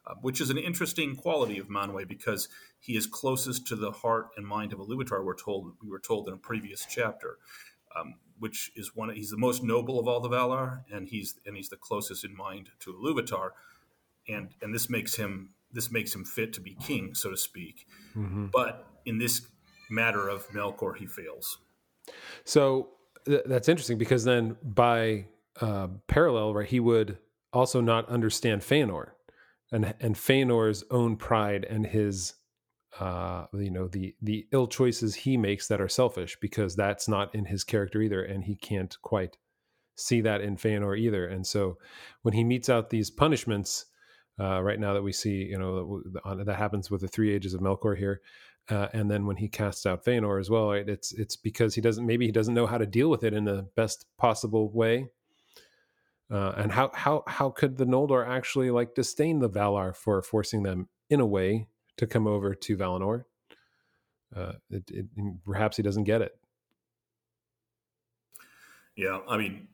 Uh, 0.07 0.13
which 0.21 0.39
is 0.39 0.51
an 0.51 0.57
interesting 0.57 1.15
quality 1.15 1.57
of 1.57 1.67
Manwë 1.67 2.07
because 2.07 2.47
he 2.79 2.95
is 2.95 3.07
closest 3.07 3.65
to 3.67 3.75
the 3.75 3.91
heart 3.91 4.27
and 4.37 4.45
mind 4.45 4.71
of 4.71 4.77
Iluvatar. 4.77 5.25
We're 5.25 5.35
told 5.35 5.71
we 5.81 5.89
were 5.89 5.99
told 5.99 6.27
in 6.27 6.35
a 6.35 6.37
previous 6.37 6.85
chapter, 6.87 7.39
um, 7.95 8.13
which 8.37 8.71
is 8.75 8.95
one. 8.95 9.09
He's 9.09 9.31
the 9.31 9.37
most 9.37 9.63
noble 9.63 9.99
of 9.99 10.07
all 10.07 10.19
the 10.19 10.29
Valar, 10.29 10.83
and 10.91 11.07
he's 11.07 11.39
and 11.47 11.55
he's 11.57 11.69
the 11.69 11.77
closest 11.77 12.23
in 12.23 12.35
mind 12.35 12.69
to 12.81 12.93
Iluvatar, 12.93 13.51
and 14.27 14.51
and 14.61 14.75
this 14.75 14.91
makes 14.91 15.15
him 15.15 15.55
this 15.71 15.89
makes 15.89 16.13
him 16.13 16.23
fit 16.23 16.53
to 16.53 16.61
be 16.61 16.75
king, 16.75 17.15
so 17.15 17.31
to 17.31 17.37
speak. 17.37 17.87
Mhm. 18.15 18.51
But 18.51 18.87
in 19.05 19.17
this 19.17 19.47
matter 19.89 20.29
of 20.29 20.47
Melkor, 20.49 20.95
he 20.95 21.07
fails. 21.07 21.57
So 22.43 22.89
th- 23.25 23.41
that's 23.47 23.67
interesting 23.67 23.97
because 23.97 24.23
then 24.23 24.55
by 24.61 25.29
uh, 25.59 25.87
parallel, 26.05 26.53
right, 26.53 26.67
he 26.67 26.79
would 26.79 27.17
also 27.51 27.81
not 27.81 28.07
understand 28.07 28.61
Feanor 28.61 29.14
and 29.75 29.93
and 29.99 30.15
Feanor's 30.15 30.83
own 30.89 31.17
pride 31.17 31.65
and 31.69 31.85
his 31.85 32.33
uh 32.99 33.45
you 33.53 33.71
know 33.71 33.87
the 33.87 34.15
the 34.21 34.47
ill 34.51 34.67
choices 34.67 35.15
he 35.15 35.37
makes 35.37 35.67
that 35.67 35.81
are 35.81 35.89
selfish 35.89 36.37
because 36.39 36.75
that's 36.75 37.07
not 37.07 37.33
in 37.35 37.45
his 37.45 37.63
character 37.63 38.01
either 38.01 38.23
and 38.23 38.45
he 38.45 38.55
can't 38.55 38.95
quite 39.01 39.37
see 39.95 40.21
that 40.21 40.41
in 40.41 40.57
Feanor 40.57 40.97
either. 40.97 41.25
And 41.27 41.45
so 41.45 41.77
when 42.21 42.33
he 42.33 42.43
meets 42.43 42.69
out 42.69 42.89
these 42.89 43.09
punishments, 43.09 43.85
uh, 44.39 44.61
right 44.61 44.79
now 44.79 44.93
that 44.93 45.03
we 45.03 45.13
see, 45.13 45.45
you 45.45 45.57
know, 45.57 46.01
that 46.43 46.55
happens 46.55 46.91
with 46.91 47.01
the 47.01 47.07
three 47.07 47.33
ages 47.33 47.53
of 47.53 47.61
Melkor 47.61 47.97
here. 47.97 48.21
Uh, 48.69 48.87
and 48.93 49.09
then 49.09 49.25
when 49.25 49.37
he 49.37 49.47
casts 49.47 49.85
out 49.85 50.03
Feanor 50.03 50.39
as 50.39 50.49
well, 50.49 50.69
right, 50.71 50.89
it's 50.89 51.13
it's 51.13 51.35
because 51.35 51.75
he 51.75 51.81
doesn't 51.81 52.05
maybe 52.05 52.25
he 52.25 52.31
doesn't 52.31 52.55
know 52.55 52.65
how 52.65 52.79
to 52.79 52.85
deal 52.85 53.09
with 53.09 53.23
it 53.23 53.33
in 53.33 53.45
the 53.45 53.67
best 53.75 54.05
possible 54.17 54.71
way. 54.71 55.07
Uh, 56.31 56.53
and 56.57 56.71
how 56.71 56.89
how 56.93 57.23
how 57.27 57.49
could 57.49 57.77
the 57.77 57.85
Noldor 57.85 58.27
actually 58.27 58.71
like 58.71 58.95
disdain 58.95 59.39
the 59.39 59.49
Valar 59.49 59.95
for 59.95 60.21
forcing 60.21 60.63
them 60.63 60.89
in 61.09 61.19
a 61.19 61.25
way 61.25 61.67
to 61.97 62.07
come 62.07 62.25
over 62.25 62.55
to 62.55 62.77
Valinor? 62.77 63.25
Uh, 64.35 64.53
it, 64.69 64.83
it, 64.89 65.05
perhaps 65.45 65.77
he 65.77 65.83
doesn't 65.83 66.03
get 66.05 66.21
it. 66.21 66.35
Yeah, 68.95 69.19
I 69.27 69.37
mean, 69.37 69.67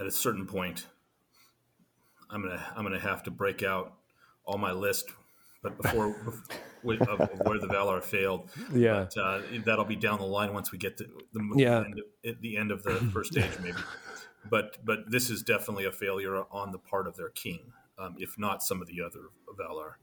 at 0.00 0.06
a 0.06 0.10
certain 0.10 0.46
point, 0.46 0.86
I'm 2.30 2.42
gonna 2.42 2.66
I'm 2.74 2.82
gonna 2.82 2.98
have 2.98 3.22
to 3.24 3.30
break 3.30 3.62
out 3.62 3.94
all 4.44 4.58
my 4.58 4.72
list, 4.72 5.10
but 5.62 5.80
before 5.80 6.06
of, 6.84 7.20
of, 7.20 7.30
where 7.44 7.58
the 7.58 7.68
Valar 7.68 8.02
failed. 8.02 8.50
Yeah, 8.72 9.06
but, 9.14 9.20
uh, 9.20 9.40
that'll 9.64 9.84
be 9.84 9.96
down 9.96 10.18
the 10.18 10.26
line 10.26 10.52
once 10.52 10.72
we 10.72 10.78
get 10.78 10.96
to 10.98 11.04
the, 11.32 11.52
yeah. 11.54 11.84
end 11.84 12.00
of, 12.24 12.40
the 12.40 12.56
end 12.56 12.70
of 12.72 12.82
the 12.82 12.94
first 13.12 13.32
stage, 13.32 13.50
maybe. 13.62 13.78
But 14.48 14.78
but 14.84 15.10
this 15.10 15.30
is 15.30 15.42
definitely 15.42 15.84
a 15.84 15.92
failure 15.92 16.44
on 16.50 16.72
the 16.72 16.78
part 16.78 17.06
of 17.06 17.16
their 17.16 17.28
king, 17.28 17.72
um, 17.98 18.16
if 18.18 18.38
not 18.38 18.62
some 18.62 18.80
of 18.80 18.88
the 18.88 19.02
other 19.02 19.30
Valar. 19.58 19.94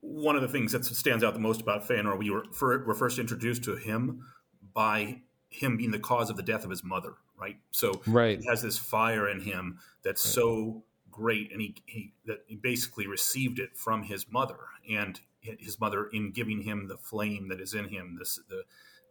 One 0.00 0.36
of 0.36 0.42
the 0.42 0.48
things 0.48 0.72
that 0.72 0.84
stands 0.84 1.24
out 1.24 1.34
the 1.34 1.40
most 1.40 1.60
about 1.60 1.86
Feanor, 1.88 2.16
we 2.16 2.30
were, 2.30 2.44
for, 2.52 2.84
were 2.84 2.94
first 2.94 3.18
introduced 3.18 3.64
to 3.64 3.74
him 3.74 4.24
by 4.72 5.22
him 5.48 5.76
being 5.76 5.90
the 5.90 5.98
cause 5.98 6.30
of 6.30 6.36
the 6.36 6.42
death 6.42 6.62
of 6.62 6.70
his 6.70 6.84
mother, 6.84 7.14
right? 7.36 7.56
So 7.72 8.00
right. 8.06 8.38
he 8.38 8.46
has 8.46 8.62
this 8.62 8.78
fire 8.78 9.28
in 9.28 9.40
him 9.40 9.78
that's 10.04 10.24
right. 10.24 10.34
so 10.34 10.84
great, 11.10 11.50
and 11.50 11.60
he, 11.60 11.74
he 11.86 12.12
that 12.26 12.44
he 12.46 12.56
basically 12.56 13.06
received 13.06 13.58
it 13.58 13.76
from 13.76 14.02
his 14.04 14.30
mother, 14.30 14.58
and 14.88 15.20
his 15.40 15.80
mother 15.80 16.06
in 16.12 16.30
giving 16.30 16.62
him 16.62 16.88
the 16.88 16.98
flame 16.98 17.48
that 17.48 17.60
is 17.60 17.74
in 17.74 17.88
him, 17.88 18.16
this 18.18 18.38
the 18.48 18.62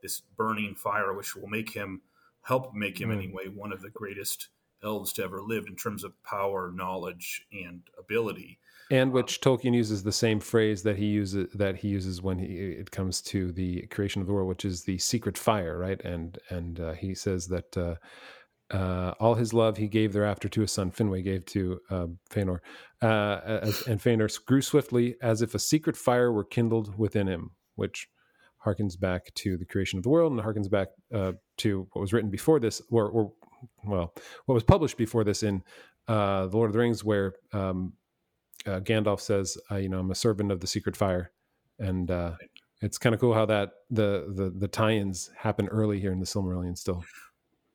this 0.02 0.22
burning 0.38 0.76
fire, 0.76 1.14
which 1.14 1.36
will 1.36 1.48
make 1.48 1.72
him 1.72 2.02
help 2.46 2.74
make 2.74 3.00
him 3.00 3.10
mm. 3.10 3.18
anyway 3.18 3.48
one 3.54 3.74
of 3.74 3.82
the 3.82 3.90
greatest 3.90 4.50
elves 4.84 5.12
to 5.14 5.24
ever 5.24 5.42
lived 5.42 5.68
in 5.68 5.76
terms 5.76 6.04
of 6.04 6.14
power, 6.24 6.72
knowledge, 6.74 7.44
and 7.52 7.82
ability. 7.98 8.60
And 8.92 9.12
which 9.12 9.40
um, 9.46 9.58
Tolkien 9.58 9.74
uses 9.74 10.04
the 10.04 10.12
same 10.12 10.40
phrase 10.40 10.84
that 10.84 10.96
he 10.96 11.08
uses 11.08 11.52
that 11.54 11.78
he 11.78 11.88
uses 11.88 12.22
when 12.22 12.38
he 12.38 12.46
it 12.46 12.92
comes 12.92 13.22
to 13.24 13.52
the 13.52 13.88
creation 13.88 14.22
of 14.22 14.28
the 14.28 14.34
world, 14.34 14.48
which 14.48 14.64
is 14.64 14.84
the 14.84 15.00
secret 15.00 15.38
fire, 15.38 15.78
right? 15.78 16.00
And 16.04 16.38
and 16.50 16.80
uh, 16.80 16.94
he 16.94 17.16
says 17.16 17.48
that 17.48 17.76
uh, 17.76 17.96
uh, 18.70 19.16
all 19.20 19.34
his 19.34 19.54
love 19.54 19.78
he 19.78 19.88
gave 19.88 20.14
thereafter 20.14 20.48
to 20.50 20.62
his 20.62 20.72
son 20.72 20.92
Finwë 20.92 21.24
gave 21.24 21.46
to 21.48 21.80
uh, 21.90 22.08
Feanor, 22.30 22.60
uh, 23.02 23.40
as, 23.44 23.88
and 23.88 24.00
Feanor 24.00 24.30
grew 24.46 24.62
swiftly 24.62 25.16
as 25.20 25.42
if 25.42 25.56
a 25.56 25.60
secret 25.60 25.98
fire 25.98 26.32
were 26.32 26.44
kindled 26.44 26.96
within 26.96 27.26
him, 27.26 27.52
which 27.76 28.08
harkens 28.66 29.00
back 29.00 29.34
to 29.36 29.58
the 29.58 29.66
creation 29.66 29.98
of 29.98 30.04
the 30.04 30.10
world 30.10 30.32
and 30.32 30.42
harkens 30.42 30.70
back 30.70 30.90
uh, 31.14 31.34
to 31.58 31.88
what 31.94 32.02
was 32.02 32.14
written 32.14 32.30
before 32.30 32.60
this, 32.60 32.82
or, 32.90 33.08
or, 33.10 33.32
well, 33.86 34.14
what 34.46 34.56
was 34.56 34.64
published 34.64 34.98
before 34.98 35.24
this 35.24 35.44
in 35.44 35.64
uh, 36.08 36.48
the 36.48 36.58
Lord 36.58 36.70
of 36.70 36.74
the 36.74 36.80
Rings, 36.80 37.04
where 37.04 37.34
um, 37.54 37.94
uh, 38.66 38.80
Gandalf 38.80 39.20
says, 39.20 39.58
"You 39.72 39.90
know, 39.90 40.00
I'm 40.00 40.12
a 40.12 40.16
servant 40.16 40.52
of 40.52 40.60
the 40.60 40.68
secret 40.68 40.98
fire," 40.98 41.32
and 41.80 42.12
it's 42.82 42.98
kind 42.98 43.16
of 43.16 43.22
cool 43.22 43.34
how 43.34 43.46
that 43.46 43.72
the 43.90 44.32
the 44.36 44.54
the 44.56 44.68
tie-ins 44.68 45.32
happen 45.38 45.68
early 45.68 46.00
here 46.00 46.12
in 46.12 46.20
the 46.20 46.26
Silmarillion 46.26 46.78
still. 46.78 47.04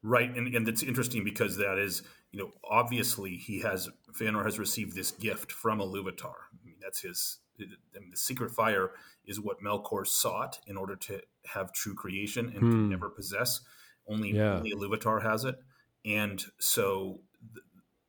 Right, 0.03 0.35
and 0.35 0.55
and 0.55 0.69
it's 0.69 0.83
interesting 0.83 1.25
because 1.25 1.57
that 1.57 1.79
is, 1.79 2.03
you 2.33 2.39
know, 2.39 2.53
obviously 2.69 3.37
he 3.37 3.61
has 3.61 3.89
Feanor 4.13 4.45
has 4.45 4.59
received 4.59 4.95
this 4.95 5.11
gift 5.11 5.53
from 5.53 5.79
Iluvatar. 5.79 6.35
I 6.53 6.65
mean, 6.65 6.77
that's 6.81 7.03
his. 7.03 7.39
Mean, 7.61 8.11
the 8.11 8.17
secret 8.17 8.51
fire 8.51 8.93
is 9.25 9.41
what 9.41 9.63
Melkor 9.63 10.07
sought 10.07 10.61
in 10.67 10.77
order 10.77 10.97
to 10.97 11.21
have 11.47 11.73
true 11.73 11.95
creation 11.95 12.47
and 12.49 12.59
hmm. 12.59 12.89
never 12.89 13.09
possess. 13.09 13.61
Only, 14.09 14.33
yeah. 14.33 14.55
only 14.55 14.73
Iluvatar 14.73 15.23
has 15.23 15.45
it, 15.45 15.57
and 16.05 16.43
so 16.59 17.21
th- 17.55 17.65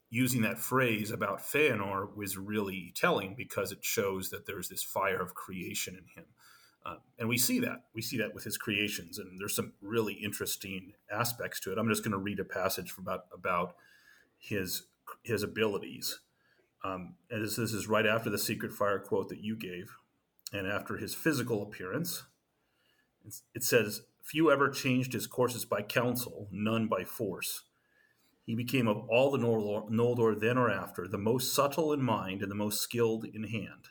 using 0.09 0.41
that 0.41 0.57
phrase 0.57 1.11
about 1.11 1.39
Feanor 1.39 2.15
was 2.15 2.37
really 2.37 2.91
telling 2.95 3.35
because 3.35 3.71
it 3.71 3.83
shows 3.83 4.29
that 4.29 4.45
there's 4.45 4.69
this 4.69 4.81
fire 4.81 5.21
of 5.21 5.35
creation 5.35 5.95
in 5.95 6.05
him. 6.15 6.29
Uh, 6.83 6.95
and 7.19 7.29
we 7.29 7.37
see 7.37 7.59
that. 7.59 7.83
We 7.93 8.01
see 8.01 8.17
that 8.17 8.33
with 8.33 8.43
his 8.43 8.57
creations, 8.57 9.19
and 9.19 9.39
there's 9.39 9.55
some 9.55 9.73
really 9.81 10.13
interesting 10.13 10.93
aspects 11.11 11.59
to 11.61 11.71
it. 11.71 11.77
I'm 11.77 11.87
just 11.87 12.03
going 12.03 12.11
to 12.11 12.17
read 12.17 12.39
a 12.39 12.43
passage 12.43 12.93
about 12.97 13.25
about 13.33 13.75
his 14.37 14.83
his 15.21 15.43
abilities. 15.43 16.19
Um, 16.83 17.15
and 17.29 17.43
this, 17.43 17.57
is 17.57 17.87
right 17.87 18.05
after 18.05 18.29
the 18.29 18.37
secret 18.37 18.71
fire 18.71 18.99
quote 18.99 19.29
that 19.29 19.43
you 19.43 19.55
gave, 19.55 19.95
and 20.51 20.67
after 20.67 20.97
his 20.97 21.13
physical 21.13 21.61
appearance. 21.61 22.23
It 23.53 23.63
says, 23.63 24.01
"Few 24.23 24.51
ever 24.51 24.69
changed 24.69 25.13
his 25.13 25.27
courses 25.27 25.63
by 25.63 25.83
counsel, 25.83 26.47
none 26.51 26.87
by 26.87 27.03
force." 27.03 27.63
He 28.43 28.55
became 28.55 28.87
of 28.87 29.07
all 29.07 29.31
the 29.31 29.37
Noldor 29.37 30.39
then 30.39 30.57
or 30.57 30.69
after 30.71 31.07
the 31.07 31.19
most 31.19 31.53
subtle 31.53 31.93
in 31.93 32.01
mind 32.01 32.41
and 32.41 32.49
the 32.49 32.55
most 32.55 32.81
skilled 32.81 33.25
in 33.25 33.43
hand. 33.43 33.89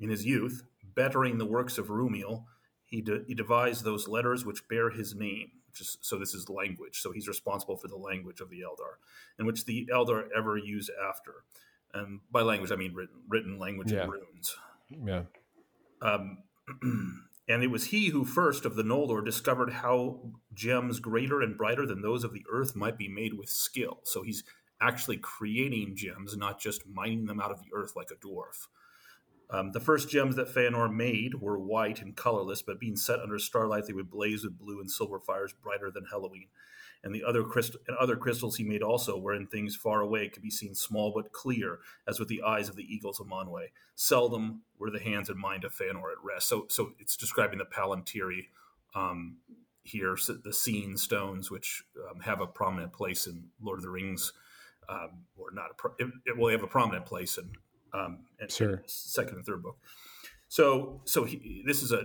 In 0.00 0.08
his 0.08 0.24
youth, 0.24 0.62
bettering 0.82 1.36
the 1.38 1.44
works 1.44 1.76
of 1.76 1.88
Rúmil, 1.88 2.46
he, 2.86 3.02
de- 3.02 3.24
he 3.26 3.34
devised 3.34 3.84
those 3.84 4.08
letters 4.08 4.44
which 4.44 4.66
bear 4.68 4.90
his 4.90 5.14
name. 5.14 5.52
Which 5.68 5.80
is, 5.80 5.98
so 6.00 6.18
this 6.18 6.34
is 6.34 6.48
language. 6.48 7.00
So 7.00 7.12
he's 7.12 7.28
responsible 7.28 7.76
for 7.76 7.88
the 7.88 7.96
language 7.96 8.40
of 8.40 8.48
the 8.48 8.60
Eldar, 8.60 8.96
and 9.38 9.46
which 9.46 9.66
the 9.66 9.88
Eldar 9.92 10.28
ever 10.36 10.56
use 10.56 10.88
after. 10.88 11.44
And 11.94 12.20
by 12.30 12.42
language, 12.42 12.72
I 12.72 12.76
mean 12.76 12.94
written, 12.94 13.22
written 13.28 13.58
language 13.58 13.92
yeah. 13.92 14.02
and 14.02 14.12
runes. 14.12 14.56
Yeah. 14.90 15.22
Um, 16.02 16.38
and 17.48 17.62
it 17.62 17.70
was 17.70 17.86
he 17.86 18.08
who 18.08 18.24
first 18.24 18.64
of 18.64 18.74
the 18.74 18.82
Noldor 18.82 19.24
discovered 19.24 19.70
how 19.70 20.20
gems 20.52 20.98
greater 20.98 21.40
and 21.40 21.56
brighter 21.56 21.86
than 21.86 22.02
those 22.02 22.24
of 22.24 22.32
the 22.32 22.44
earth 22.52 22.74
might 22.74 22.98
be 22.98 23.08
made 23.08 23.34
with 23.34 23.48
skill. 23.48 24.00
So 24.04 24.22
he's 24.22 24.42
actually 24.80 25.18
creating 25.18 25.96
gems, 25.96 26.36
not 26.36 26.60
just 26.60 26.86
mining 26.86 27.26
them 27.26 27.40
out 27.40 27.50
of 27.50 27.60
the 27.60 27.68
earth 27.74 27.94
like 27.96 28.10
a 28.10 28.26
dwarf. 28.26 28.66
Um, 29.50 29.72
the 29.72 29.80
first 29.80 30.08
gems 30.08 30.36
that 30.36 30.52
Feanor 30.52 30.92
made 30.92 31.34
were 31.36 31.58
white 31.58 32.00
and 32.02 32.16
colorless, 32.16 32.62
but 32.62 32.80
being 32.80 32.96
set 32.96 33.20
under 33.20 33.38
starlight, 33.38 33.86
they 33.86 33.92
would 33.92 34.10
blaze 34.10 34.42
with 34.42 34.58
blue 34.58 34.80
and 34.80 34.90
silver 34.90 35.20
fires 35.20 35.54
brighter 35.62 35.90
than 35.90 36.06
Helluin. 36.12 36.48
And 37.04 37.14
the 37.14 37.22
other 37.22 37.44
crystal 37.44 37.78
and 37.86 37.96
other 37.98 38.16
crystals 38.16 38.56
he 38.56 38.64
made 38.64 38.82
also, 38.82 39.18
wherein 39.18 39.46
things 39.46 39.76
far 39.76 40.00
away 40.00 40.30
could 40.30 40.42
be 40.42 40.50
seen 40.50 40.74
small 40.74 41.12
but 41.14 41.32
clear, 41.32 41.78
as 42.08 42.18
with 42.18 42.28
the 42.28 42.42
eyes 42.42 42.70
of 42.70 42.76
the 42.76 42.82
eagles 42.82 43.20
of 43.20 43.26
Manwë. 43.26 43.66
Seldom 43.94 44.62
were 44.78 44.90
the 44.90 44.98
hands 44.98 45.28
and 45.28 45.38
mind 45.38 45.64
of 45.64 45.72
Feanor 45.72 46.10
at 46.10 46.24
rest. 46.24 46.48
So, 46.48 46.66
so 46.70 46.92
it's 46.98 47.16
describing 47.16 47.58
the 47.58 47.66
Palantiri 47.66 48.48
um, 48.94 49.36
here, 49.82 50.16
the 50.42 50.52
Seen 50.52 50.96
stones, 50.96 51.50
which 51.50 51.84
um, 52.10 52.20
have 52.20 52.40
a 52.40 52.46
prominent 52.46 52.94
place 52.94 53.26
in 53.26 53.50
Lord 53.62 53.80
of 53.80 53.84
the 53.84 53.90
Rings, 53.90 54.32
um, 54.88 55.24
or 55.36 55.50
not 55.52 55.72
a 55.72 55.74
pro- 55.74 55.94
it, 55.98 56.08
it 56.24 56.38
will 56.38 56.50
have 56.50 56.62
a 56.62 56.66
prominent 56.66 57.04
place 57.04 57.36
in 57.36 57.52
um, 57.92 58.20
and, 58.40 58.50
sure. 58.50 58.82
second 58.86 59.36
and 59.36 59.46
third 59.46 59.62
book. 59.62 59.76
So, 60.48 61.02
so 61.04 61.24
he, 61.24 61.62
this 61.66 61.82
is 61.82 61.92
a, 61.92 62.04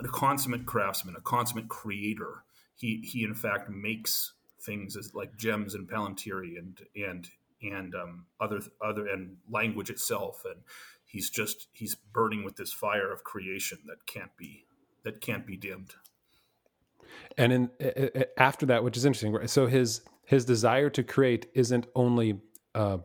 a 0.00 0.08
consummate 0.08 0.66
craftsman, 0.66 1.16
a 1.16 1.20
consummate 1.20 1.68
creator. 1.68 2.44
He 2.76 3.02
he 3.04 3.24
in 3.24 3.34
fact 3.34 3.70
makes 3.70 4.32
things 4.60 4.96
as 4.96 5.14
like 5.14 5.36
gems 5.36 5.74
and 5.74 5.88
palantiri 5.88 6.58
and 6.58 6.80
and 6.94 7.28
and 7.62 7.94
um, 7.94 8.26
other 8.40 8.60
other 8.84 9.06
and 9.06 9.36
language 9.50 9.90
itself, 9.90 10.42
and 10.44 10.62
he's 11.04 11.30
just 11.30 11.68
he's 11.72 11.94
burning 11.94 12.44
with 12.44 12.56
this 12.56 12.72
fire 12.72 13.10
of 13.12 13.24
creation 13.24 13.78
that 13.86 14.06
can't 14.06 14.36
be 14.36 14.66
that 15.04 15.20
can't 15.20 15.46
be 15.46 15.56
dimmed. 15.56 15.94
And 17.38 17.52
in 17.52 17.70
after 18.36 18.66
that, 18.66 18.84
which 18.84 18.96
is 18.96 19.04
interesting, 19.04 19.46
so 19.46 19.66
his 19.66 20.02
his 20.26 20.44
desire 20.44 20.90
to 20.90 21.02
create 21.02 21.46
isn't 21.54 21.86
only 21.94 22.40
uh, 22.74 22.98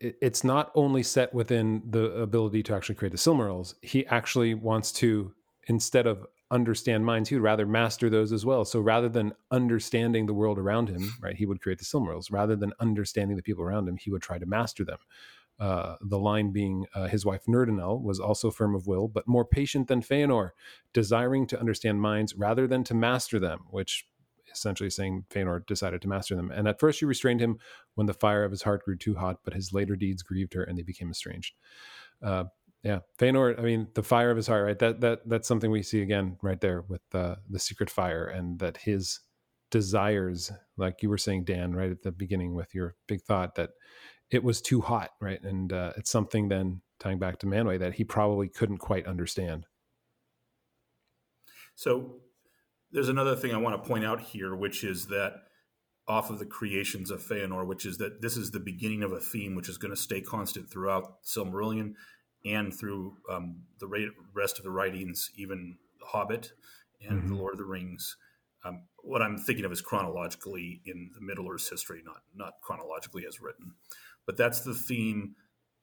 it's 0.00 0.44
not 0.44 0.70
only 0.74 1.02
set 1.02 1.34
within 1.34 1.82
the 1.88 2.10
ability 2.12 2.62
to 2.64 2.74
actually 2.74 2.94
create 2.94 3.12
the 3.12 3.18
Silmarils. 3.18 3.74
He 3.82 4.06
actually 4.06 4.54
wants 4.54 4.92
to, 4.92 5.34
instead 5.66 6.06
of 6.06 6.26
understand 6.54 7.04
minds, 7.04 7.28
he 7.28 7.34
would 7.34 7.42
rather 7.42 7.66
master 7.66 8.08
those 8.08 8.32
as 8.32 8.46
well. 8.46 8.64
So 8.64 8.80
rather 8.80 9.08
than 9.08 9.34
understanding 9.50 10.26
the 10.26 10.34
world 10.34 10.58
around 10.58 10.88
him, 10.88 11.12
right, 11.20 11.36
he 11.36 11.46
would 11.46 11.60
create 11.60 11.78
the 11.78 11.84
Silmarils. 11.84 12.30
Rather 12.30 12.56
than 12.56 12.72
understanding 12.80 13.36
the 13.36 13.42
people 13.42 13.64
around 13.64 13.88
him, 13.88 13.96
he 13.96 14.10
would 14.10 14.22
try 14.22 14.38
to 14.38 14.46
master 14.46 14.84
them. 14.84 14.98
Uh, 15.58 15.96
the 16.00 16.18
line 16.18 16.50
being 16.50 16.86
uh, 16.94 17.06
his 17.06 17.24
wife 17.24 17.44
Nerdanel 17.46 18.02
was 18.02 18.18
also 18.18 18.50
firm 18.50 18.74
of 18.74 18.86
will, 18.86 19.06
but 19.06 19.28
more 19.28 19.44
patient 19.44 19.88
than 19.88 20.02
Feanor, 20.02 20.50
desiring 20.92 21.46
to 21.48 21.60
understand 21.60 22.00
minds 22.00 22.34
rather 22.34 22.66
than 22.66 22.82
to 22.84 22.94
master 22.94 23.38
them, 23.38 23.60
which 23.70 24.06
essentially 24.52 24.90
saying 24.90 25.24
Feanor 25.30 25.64
decided 25.66 26.02
to 26.02 26.08
master 26.08 26.34
them. 26.34 26.50
And 26.50 26.66
at 26.66 26.80
first 26.80 26.98
she 26.98 27.04
restrained 27.04 27.40
him 27.40 27.58
when 27.94 28.06
the 28.06 28.14
fire 28.14 28.44
of 28.44 28.50
his 28.50 28.62
heart 28.62 28.84
grew 28.84 28.96
too 28.96 29.14
hot, 29.14 29.40
but 29.44 29.54
his 29.54 29.72
later 29.72 29.96
deeds 29.96 30.22
grieved 30.22 30.54
her 30.54 30.62
and 30.62 30.78
they 30.78 30.82
became 30.82 31.10
estranged. 31.10 31.54
Uh, 32.22 32.44
yeah, 32.84 32.98
Feanor. 33.18 33.58
I 33.58 33.62
mean, 33.62 33.88
the 33.94 34.02
fire 34.02 34.30
of 34.30 34.36
his 34.36 34.46
heart, 34.46 34.66
right? 34.66 34.78
That 34.78 35.00
that 35.00 35.20
that's 35.26 35.48
something 35.48 35.70
we 35.70 35.82
see 35.82 36.02
again 36.02 36.36
right 36.42 36.60
there 36.60 36.82
with 36.82 37.00
the 37.12 37.38
the 37.48 37.58
secret 37.58 37.88
fire, 37.88 38.26
and 38.26 38.58
that 38.58 38.76
his 38.76 39.20
desires, 39.70 40.52
like 40.76 41.02
you 41.02 41.08
were 41.08 41.18
saying, 41.18 41.44
Dan, 41.44 41.74
right 41.74 41.90
at 41.90 42.02
the 42.02 42.12
beginning 42.12 42.54
with 42.54 42.74
your 42.74 42.94
big 43.08 43.22
thought 43.22 43.54
that 43.54 43.70
it 44.30 44.44
was 44.44 44.60
too 44.60 44.82
hot, 44.82 45.10
right? 45.20 45.42
And 45.42 45.72
uh, 45.72 45.94
it's 45.96 46.10
something 46.10 46.48
then 46.48 46.82
tying 47.00 47.18
back 47.18 47.38
to 47.38 47.46
Manwë 47.46 47.80
that 47.80 47.94
he 47.94 48.04
probably 48.04 48.48
couldn't 48.48 48.78
quite 48.78 49.06
understand. 49.06 49.66
So 51.74 52.20
there's 52.92 53.08
another 53.08 53.34
thing 53.34 53.52
I 53.52 53.58
want 53.58 53.82
to 53.82 53.88
point 53.88 54.04
out 54.04 54.20
here, 54.20 54.54
which 54.54 54.84
is 54.84 55.06
that 55.06 55.32
off 56.06 56.30
of 56.30 56.38
the 56.38 56.46
creations 56.46 57.10
of 57.10 57.22
Feanor, 57.22 57.66
which 57.66 57.86
is 57.86 57.98
that 57.98 58.20
this 58.20 58.36
is 58.36 58.50
the 58.50 58.60
beginning 58.60 59.02
of 59.02 59.12
a 59.12 59.20
theme 59.20 59.54
which 59.54 59.68
is 59.68 59.78
going 59.78 59.90
to 59.90 60.00
stay 60.00 60.20
constant 60.20 60.70
throughout 60.70 61.22
Silmarillion 61.24 61.94
and 62.44 62.74
through 62.74 63.16
um, 63.30 63.62
the 63.80 64.10
rest 64.34 64.58
of 64.58 64.64
the 64.64 64.70
writings, 64.70 65.30
even 65.36 65.76
The 66.00 66.06
Hobbit 66.06 66.52
and 67.06 67.20
mm-hmm. 67.20 67.28
The 67.28 67.34
Lord 67.34 67.54
of 67.54 67.58
the 67.58 67.64
Rings. 67.64 68.16
Um, 68.64 68.84
what 69.02 69.22
I'm 69.22 69.36
thinking 69.36 69.64
of 69.64 69.72
is 69.72 69.82
chronologically 69.82 70.80
in 70.86 71.10
the 71.14 71.20
Middle 71.20 71.50
Earth's 71.50 71.68
history, 71.68 72.02
not 72.04 72.22
not 72.34 72.54
chronologically 72.62 73.24
as 73.26 73.40
written. 73.40 73.72
But 74.26 74.36
that's 74.36 74.60
the 74.60 74.74
theme, 74.74 75.34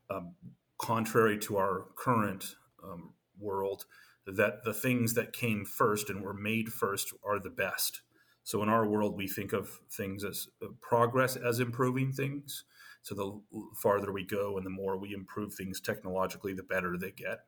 um, 0.09 0.35
contrary 0.79 1.37
to 1.39 1.57
our 1.57 1.85
current 1.95 2.55
um, 2.83 3.13
world, 3.39 3.85
that 4.25 4.63
the 4.63 4.73
things 4.73 5.13
that 5.13 5.33
came 5.33 5.63
first 5.65 6.09
and 6.09 6.23
were 6.23 6.33
made 6.33 6.73
first 6.73 7.13
are 7.23 7.39
the 7.39 7.51
best. 7.51 8.01
So 8.43 8.63
in 8.63 8.69
our 8.69 8.87
world, 8.87 9.15
we 9.15 9.27
think 9.27 9.53
of 9.53 9.79
things 9.91 10.23
as 10.23 10.47
uh, 10.63 10.67
progress 10.81 11.35
as 11.35 11.59
improving 11.59 12.11
things. 12.11 12.63
So 13.03 13.15
the 13.15 13.41
farther 13.75 14.11
we 14.11 14.25
go 14.25 14.57
and 14.57 14.65
the 14.65 14.69
more 14.69 14.97
we 14.97 15.13
improve 15.13 15.53
things 15.53 15.81
technologically, 15.81 16.53
the 16.53 16.63
better 16.63 16.97
they 16.97 17.11
get. 17.11 17.39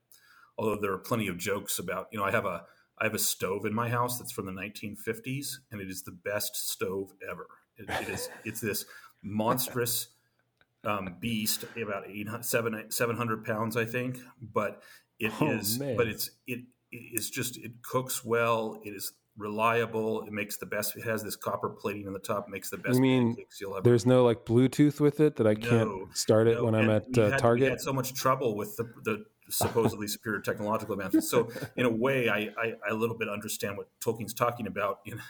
Although 0.58 0.80
there 0.82 0.94
are 0.94 1.00
plenty 1.00 1.28
of 1.28 1.38
jokes 1.38 1.80
about, 1.80 2.08
you 2.12 2.20
know, 2.20 2.26
I 2.26 2.32
have 2.32 2.46
a 2.46 2.64
I 3.00 3.06
have 3.06 3.16
a 3.16 3.20
stove 3.20 3.66
in 3.66 3.74
my 3.74 3.90
house 3.90 4.20
that's 4.20 4.32
from 4.32 4.46
the 4.46 4.52
1950s, 4.52 5.56
and 5.72 5.82
it 5.82 5.90
is 5.90 6.04
the 6.04 6.12
best 6.12 6.56
stove 6.56 7.14
ever. 7.30 7.48
it, 7.78 7.90
it 7.90 8.10
is 8.10 8.30
it's 8.46 8.62
this 8.62 8.86
monstrous 9.24 10.10
um, 10.86 11.16
beast, 11.20 11.66
about 11.82 12.08
800, 12.08 12.94
700 12.94 13.46
pounds, 13.46 13.78
I 13.78 13.86
think. 13.86 14.20
But 14.42 14.82
it 15.20 15.32
oh, 15.42 15.52
is, 15.52 15.80
man. 15.80 15.98
but 15.98 16.08
it's 16.08 16.30
it, 16.46 16.62
it 16.92 16.98
is 17.14 17.30
just 17.30 17.58
it 17.58 17.82
cooks 17.82 18.24
well. 18.24 18.80
It 18.84 18.92
is 18.92 19.14
reliable. 19.38 20.24
It 20.24 20.32
makes 20.32 20.58
the 20.58 20.66
best. 20.66 20.96
It 20.96 21.04
has 21.04 21.24
this 21.24 21.36
copper 21.36 21.70
plating 21.70 22.08
on 22.08 22.14
the 22.14 22.20
top. 22.20 22.48
Makes 22.48 22.70
the 22.70 22.78
best. 22.78 22.96
You 22.96 23.02
mean 23.02 23.38
there's 23.84 24.06
no 24.06 24.24
like 24.24 24.46
Bluetooth 24.46 25.00
with 25.00 25.20
it 25.20 25.38
that 25.38 25.48
I 25.48 25.56
can't 25.56 25.90
no, 25.90 26.10
start 26.14 26.48
it 26.48 26.56
no. 26.56 26.66
when 26.66 26.76
I'm 26.76 26.90
at 26.90 27.18
uh, 27.18 27.32
had, 27.32 27.40
Target? 27.40 27.64
We 27.64 27.70
had 27.70 27.82
so 27.82 27.94
much 27.94 28.14
trouble 28.14 28.56
with 28.56 28.76
the, 28.78 28.86
the 29.04 29.26
supposedly 29.50 30.08
superior 30.08 30.42
technological 30.42 30.94
advances. 30.94 31.30
So 31.30 31.50
in 31.76 31.86
a 31.86 31.90
way, 31.90 32.30
I, 32.30 32.50
I, 32.58 32.74
I, 32.86 32.92
a 32.92 32.96
little 32.96 33.18
bit 33.18 33.30
understand 33.30 33.78
what 33.78 33.88
Tolkien's 34.00 34.34
talking 34.34 34.68
about 34.68 35.00
in 35.06 35.22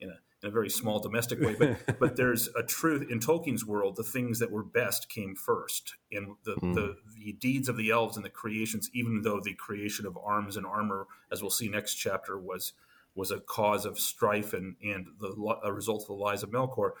in 0.00 0.10
a 0.10 0.14
in 0.42 0.48
a 0.48 0.50
very 0.50 0.70
small 0.70 1.00
domestic 1.00 1.40
way. 1.40 1.54
But 1.58 1.98
but 1.98 2.16
there's 2.16 2.48
a 2.56 2.62
truth 2.62 3.10
in 3.10 3.20
Tolkien's 3.20 3.64
world. 3.64 3.96
The 3.96 4.04
things 4.04 4.38
that 4.38 4.50
were 4.50 4.64
best 4.64 5.08
came 5.08 5.34
first, 5.34 5.96
and 6.12 6.36
the, 6.44 6.54
mm. 6.54 6.74
the 6.74 6.96
the 7.16 7.32
deeds 7.32 7.68
of 7.68 7.76
the 7.76 7.90
elves 7.90 8.16
and 8.16 8.24
the 8.24 8.30
creations. 8.30 8.90
Even 8.94 9.22
though 9.22 9.40
the 9.40 9.54
creation 9.54 10.06
of 10.06 10.16
arms 10.24 10.56
and 10.56 10.64
armor, 10.64 11.06
as 11.30 11.42
we'll 11.42 11.50
see 11.50 11.68
next 11.68 11.96
chapter, 11.96 12.38
was 12.38 12.72
was 13.14 13.30
a 13.30 13.40
cause 13.40 13.84
of 13.84 13.98
strife 13.98 14.52
and 14.52 14.76
and 14.82 15.06
the 15.20 15.56
a 15.64 15.72
result 15.72 16.02
of 16.02 16.08
the 16.08 16.14
lies 16.14 16.42
of 16.42 16.50
Melkor. 16.50 16.92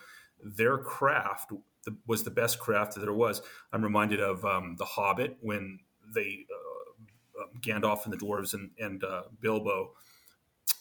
Their 0.42 0.78
craft 0.78 1.52
was 2.06 2.24
the 2.24 2.30
best 2.30 2.58
craft 2.58 2.94
that 2.94 3.00
there 3.00 3.12
was. 3.12 3.42
I'm 3.72 3.82
reminded 3.82 4.20
of 4.20 4.44
um, 4.44 4.76
the 4.78 4.84
Hobbit 4.84 5.36
when 5.40 5.80
they 6.14 6.46
uh, 6.50 7.42
um, 7.42 7.60
Gandalf 7.60 8.04
and 8.04 8.12
the 8.12 8.18
dwarves 8.18 8.54
and, 8.54 8.70
and 8.78 9.02
uh, 9.04 9.22
Bilbo. 9.40 9.92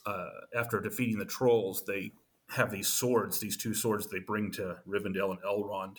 Uh, 0.05 0.29
after 0.55 0.79
defeating 0.79 1.19
the 1.19 1.25
trolls, 1.25 1.83
they 1.85 2.13
have 2.49 2.71
these 2.71 2.87
swords, 2.87 3.39
these 3.39 3.57
two 3.57 3.73
swords 3.73 4.07
they 4.07 4.19
bring 4.19 4.51
to 4.51 4.77
Rivendell 4.87 5.31
and 5.31 5.41
Elrond, 5.41 5.97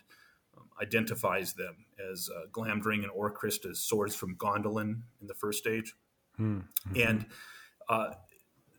um, 0.56 0.68
identifies 0.80 1.52
them 1.54 1.86
as 2.10 2.28
uh, 2.34 2.46
Glamdring 2.50 3.02
and 3.04 3.12
Orcrist 3.12 3.68
as 3.68 3.78
swords 3.78 4.14
from 4.14 4.36
Gondolin 4.36 5.02
in 5.20 5.26
the 5.26 5.34
first 5.34 5.58
stage. 5.58 5.94
Hmm. 6.36 6.60
Mm-hmm. 6.88 7.08
And 7.08 7.26
uh, 7.88 8.14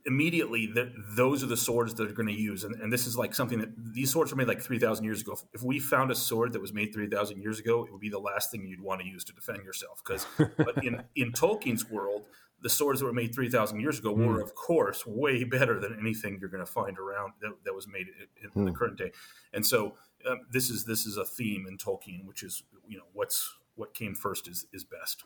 immediately, 0.06 0.68
the, 0.68 0.92
those 1.16 1.44
are 1.44 1.48
the 1.48 1.58
swords 1.58 1.94
that 1.96 2.10
are 2.10 2.14
going 2.14 2.28
to 2.28 2.34
use. 2.34 2.64
And, 2.64 2.76
and, 2.76 2.92
this 2.92 3.08
is 3.08 3.18
like 3.18 3.36
something 3.36 3.60
that 3.60 3.70
these 3.94 4.12
swords 4.12 4.32
were 4.32 4.38
made 4.38 4.48
like 4.48 4.62
3,000 4.62 5.04
years 5.04 5.22
ago. 5.22 5.38
If 5.54 5.64
we 5.64 5.80
found 5.80 6.12
a 6.12 6.16
sword 6.16 6.54
that 6.54 6.62
was 6.62 6.74
made 6.74 6.94
3,000 6.94 7.42
years 7.42 7.60
ago, 7.60 7.86
it 7.86 7.92
would 7.92 8.02
be 8.02 8.10
the 8.10 8.20
last 8.20 8.52
thing 8.52 8.66
you'd 8.66 8.82
want 8.82 9.02
to 9.02 9.08
use 9.08 9.24
to 9.26 9.34
defend 9.34 9.64
yourself. 9.64 10.02
Because 10.06 10.26
but 10.58 10.84
in, 10.84 11.04
in 11.16 11.32
Tolkien's 11.32 11.90
world, 11.90 12.24
the 12.62 12.70
swords 12.70 13.00
that 13.00 13.06
were 13.06 13.14
made 13.14 13.34
3,000 13.34 13.80
years 13.80 14.00
ago 14.00 14.14
mm. 14.14 14.28
were, 14.28 14.40
of 14.40 14.56
course, 14.56 15.06
way 15.06 15.44
better 15.44 15.80
than 15.80 15.98
anything 16.00 16.38
you're 16.40 16.50
going 16.50 16.66
to 16.66 16.72
find 16.72 16.98
around 17.00 17.34
that, 17.42 17.52
that 17.66 17.74
was 17.74 17.88
made 17.88 18.08
in, 18.08 18.50
in 18.56 18.64
mm. 18.64 18.72
the 18.72 18.78
current 18.78 18.98
day. 18.98 19.12
And 19.54 19.66
so 19.66 19.96
um, 20.30 20.42
this 20.52 20.70
is 20.70 20.86
this 20.86 21.06
is 21.06 21.18
a 21.18 21.26
theme 21.26 21.66
in 21.68 21.78
Tolkien, 21.78 22.26
which 22.26 22.44
is 22.44 22.64
you 22.88 22.98
know 22.98 23.06
what's 23.14 23.56
what 23.76 23.94
came 23.94 24.14
first 24.14 24.48
is 24.48 24.66
is 24.74 24.84
best. 24.84 25.24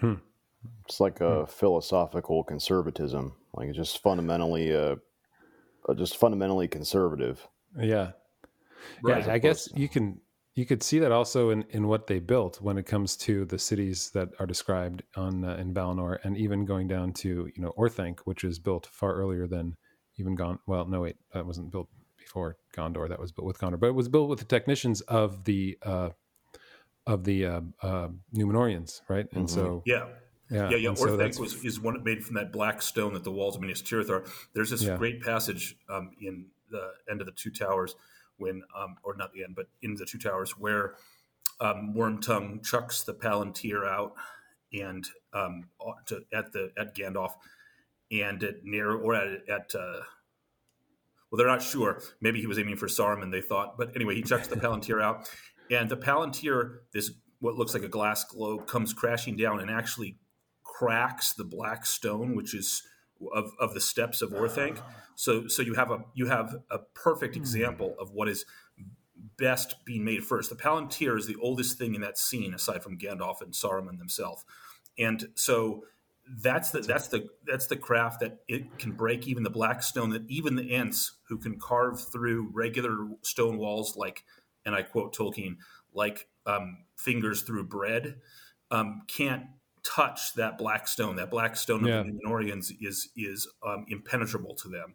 Hmm. 0.00 0.14
It's 0.84 1.00
like 1.00 1.20
a 1.20 1.40
hmm. 1.40 1.44
philosophical 1.46 2.44
conservatism, 2.44 3.34
like 3.56 3.68
it's 3.68 3.76
just 3.76 4.02
fundamentally 4.02 4.74
uh, 4.74 4.96
uh, 5.88 5.94
just 5.94 6.16
fundamentally 6.16 6.68
conservative. 6.68 7.46
Yeah, 7.78 8.12
right. 9.02 9.26
yeah. 9.26 9.32
I 9.32 9.38
guess 9.38 9.68
you 9.74 9.88
can 9.88 10.20
you 10.54 10.64
could 10.64 10.82
see 10.82 10.98
that 10.98 11.12
also 11.12 11.50
in, 11.50 11.64
in 11.70 11.86
what 11.86 12.06
they 12.06 12.18
built 12.18 12.60
when 12.60 12.78
it 12.78 12.86
comes 12.86 13.16
to 13.18 13.44
the 13.44 13.58
cities 13.58 14.10
that 14.10 14.30
are 14.38 14.46
described 14.46 15.02
on 15.14 15.44
uh, 15.44 15.56
in 15.56 15.74
Valinor, 15.74 16.18
and 16.24 16.36
even 16.36 16.64
going 16.64 16.88
down 16.88 17.12
to 17.14 17.50
you 17.54 17.62
know 17.62 17.72
Orthanc, 17.78 18.20
which 18.20 18.44
was 18.44 18.58
built 18.58 18.86
far 18.86 19.14
earlier 19.14 19.46
than 19.46 19.76
even 20.18 20.34
Gon. 20.34 20.58
Well, 20.66 20.86
no, 20.86 21.02
wait, 21.02 21.16
that 21.32 21.46
wasn't 21.46 21.70
built 21.70 21.88
before 22.18 22.56
Gondor. 22.74 23.08
That 23.08 23.20
was 23.20 23.32
built 23.32 23.46
with 23.46 23.58
Gondor, 23.58 23.78
but 23.78 23.88
it 23.88 23.94
was 23.94 24.08
built 24.08 24.28
with 24.28 24.38
the 24.38 24.44
technicians 24.44 25.00
of 25.02 25.44
the 25.44 25.78
uh, 25.82 26.10
of 27.06 27.24
the 27.24 27.46
uh, 27.46 27.60
uh, 27.82 28.08
Numenoreans, 28.34 29.02
right? 29.08 29.26
And 29.32 29.46
mm-hmm. 29.46 29.54
so 29.54 29.82
yeah. 29.86 30.06
Yeah, 30.50 30.70
yeah, 30.70 30.76
yeah. 30.76 30.90
Orthanc 30.90 31.34
so 31.34 31.42
was 31.42 31.64
is 31.64 31.80
one 31.80 32.02
made 32.04 32.24
from 32.24 32.34
that 32.36 32.52
black 32.52 32.80
stone 32.80 33.14
that 33.14 33.24
the 33.24 33.32
walls 33.32 33.56
of 33.56 33.62
Minas 33.62 33.82
Tirith 33.82 34.10
are. 34.10 34.24
There's 34.54 34.70
this 34.70 34.82
yeah. 34.82 34.96
great 34.96 35.20
passage 35.20 35.76
um, 35.88 36.12
in 36.20 36.46
the 36.70 36.92
end 37.10 37.20
of 37.20 37.26
the 37.26 37.32
Two 37.32 37.50
Towers 37.50 37.96
when, 38.36 38.62
um, 38.76 38.96
or 39.02 39.16
not 39.16 39.32
the 39.32 39.42
end, 39.42 39.56
but 39.56 39.66
in 39.82 39.94
the 39.94 40.04
Two 40.04 40.18
Towers, 40.18 40.52
where 40.52 40.94
um, 41.60 41.94
Wormtongue 41.96 42.64
chucks 42.64 43.02
the 43.02 43.14
Palantir 43.14 43.86
out 43.86 44.14
and 44.72 45.06
um, 45.32 45.64
to, 46.06 46.22
at 46.32 46.52
the 46.52 46.70
at 46.78 46.94
Gandalf 46.94 47.32
and 48.10 48.42
at 48.42 48.64
near 48.64 48.92
or 48.92 49.14
at 49.14 49.48
at 49.48 49.74
uh, 49.74 50.00
well, 51.30 51.38
they're 51.38 51.46
not 51.46 51.62
sure. 51.62 52.00
Maybe 52.20 52.40
he 52.40 52.46
was 52.46 52.58
aiming 52.58 52.76
for 52.76 52.86
Saruman. 52.86 53.32
They 53.32 53.40
thought, 53.40 53.76
but 53.76 53.94
anyway, 53.96 54.14
he 54.14 54.22
chucks 54.22 54.46
the 54.46 54.56
Palantir 54.60 55.02
out, 55.02 55.28
and 55.70 55.88
the 55.88 55.96
Palantir, 55.96 56.78
this 56.92 57.10
what 57.40 57.54
looks 57.54 57.74
like 57.74 57.82
a 57.82 57.88
glass 57.88 58.24
globe, 58.24 58.66
comes 58.66 58.92
crashing 58.92 59.36
down 59.36 59.60
and 59.60 59.70
actually 59.70 60.16
cracks 60.76 61.32
the 61.32 61.44
black 61.44 61.86
stone, 61.86 62.36
which 62.36 62.54
is 62.54 62.82
of, 63.32 63.52
of 63.58 63.72
the 63.72 63.80
steps 63.80 64.20
of 64.20 64.30
Orthanc. 64.30 64.78
So 65.14 65.48
so 65.48 65.62
you 65.62 65.74
have 65.74 65.90
a 65.90 66.04
you 66.14 66.26
have 66.26 66.56
a 66.70 66.78
perfect 66.94 67.34
hmm. 67.34 67.40
example 67.40 67.94
of 67.98 68.10
what 68.10 68.28
is 68.28 68.44
best 69.38 69.84
being 69.84 70.04
made 70.04 70.24
first. 70.24 70.50
The 70.50 70.56
Palantir 70.56 71.18
is 71.18 71.26
the 71.26 71.36
oldest 71.40 71.78
thing 71.78 71.94
in 71.94 72.02
that 72.02 72.18
scene, 72.18 72.52
aside 72.52 72.82
from 72.82 72.98
Gandalf 72.98 73.40
and 73.40 73.52
Saruman 73.52 73.98
themselves. 73.98 74.44
And 74.98 75.28
so 75.34 75.84
that's 76.28 76.70
the 76.70 76.80
that's 76.80 77.08
the 77.08 77.28
that's 77.46 77.68
the 77.68 77.76
craft 77.76 78.20
that 78.20 78.40
it 78.46 78.78
can 78.78 78.92
break 78.92 79.26
even 79.26 79.44
the 79.44 79.50
black 79.50 79.82
stone 79.82 80.10
that 80.10 80.28
even 80.28 80.56
the 80.56 80.74
Ents 80.74 81.12
who 81.28 81.38
can 81.38 81.58
carve 81.58 82.00
through 82.00 82.50
regular 82.52 83.08
stone 83.22 83.56
walls 83.56 83.96
like 83.96 84.24
and 84.66 84.74
I 84.74 84.82
quote 84.82 85.16
Tolkien 85.16 85.56
like 85.94 86.28
um, 86.44 86.78
fingers 86.96 87.42
through 87.42 87.64
bread 87.64 88.16
um, 88.70 89.02
can't 89.06 89.44
touch 89.94 90.34
that 90.34 90.58
black 90.58 90.88
stone. 90.88 91.16
That 91.16 91.30
black 91.30 91.56
stone 91.56 91.84
yeah. 91.84 92.00
of 92.00 92.06
the 92.06 92.12
Numenoreans 92.12 92.72
is 92.80 93.08
is 93.16 93.48
um, 93.66 93.86
impenetrable 93.88 94.54
to 94.56 94.68
them, 94.68 94.94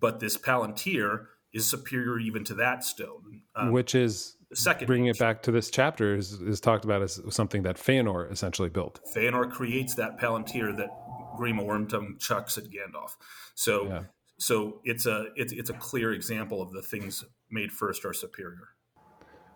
but 0.00 0.20
this 0.20 0.36
Palantir 0.36 1.26
is 1.52 1.66
superior 1.66 2.18
even 2.18 2.42
to 2.44 2.54
that 2.54 2.84
stone, 2.84 3.42
um, 3.54 3.70
which 3.70 3.94
is 3.94 4.36
second. 4.52 4.86
Bringing 4.86 5.06
it 5.06 5.18
back 5.18 5.42
to 5.42 5.52
this 5.52 5.70
chapter 5.70 6.16
is, 6.16 6.32
is 6.32 6.60
talked 6.60 6.84
about 6.84 7.02
as 7.02 7.20
something 7.30 7.62
that 7.62 7.76
Feanor 7.76 8.30
essentially 8.30 8.68
built. 8.68 9.00
Feanor 9.14 9.50
creates 9.50 9.94
that 9.94 10.18
Palantir 10.18 10.76
that 10.76 10.90
Grima 11.38 11.64
Wormtongue 11.64 12.18
chucks 12.18 12.58
at 12.58 12.64
Gandalf. 12.64 13.12
So. 13.54 13.86
Yeah. 13.86 14.02
So 14.36 14.80
it's 14.82 15.06
a 15.06 15.26
it's, 15.36 15.52
it's 15.52 15.70
a 15.70 15.74
clear 15.74 16.12
example 16.12 16.60
of 16.60 16.72
the 16.72 16.82
things 16.82 17.24
made 17.52 17.70
first 17.70 18.04
are 18.04 18.12
superior. 18.12 18.68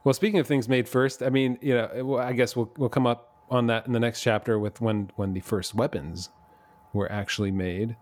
Well, 0.05 0.15
speaking 0.15 0.39
of 0.39 0.47
things 0.47 0.69
made 0.69 0.89
first, 0.89 1.21
I 1.21 1.31
mean, 1.31 1.59
you 1.61 1.75
know, 1.75 2.17
I 2.17 2.33
guess 2.33 2.55
we'll 2.55 2.73
we'll 2.79 2.89
come 2.89 3.05
up 3.05 3.28
on 3.51 3.67
that 3.69 3.87
in 3.87 3.93
the 3.93 4.01
next 4.01 4.23
chapter 4.23 4.59
with 4.59 4.81
when 4.81 5.11
when 5.17 5.33
the 5.33 5.41
first 5.41 5.75
weapons 5.75 6.31
were 6.93 7.11
actually 7.11 7.51
made, 7.51 7.97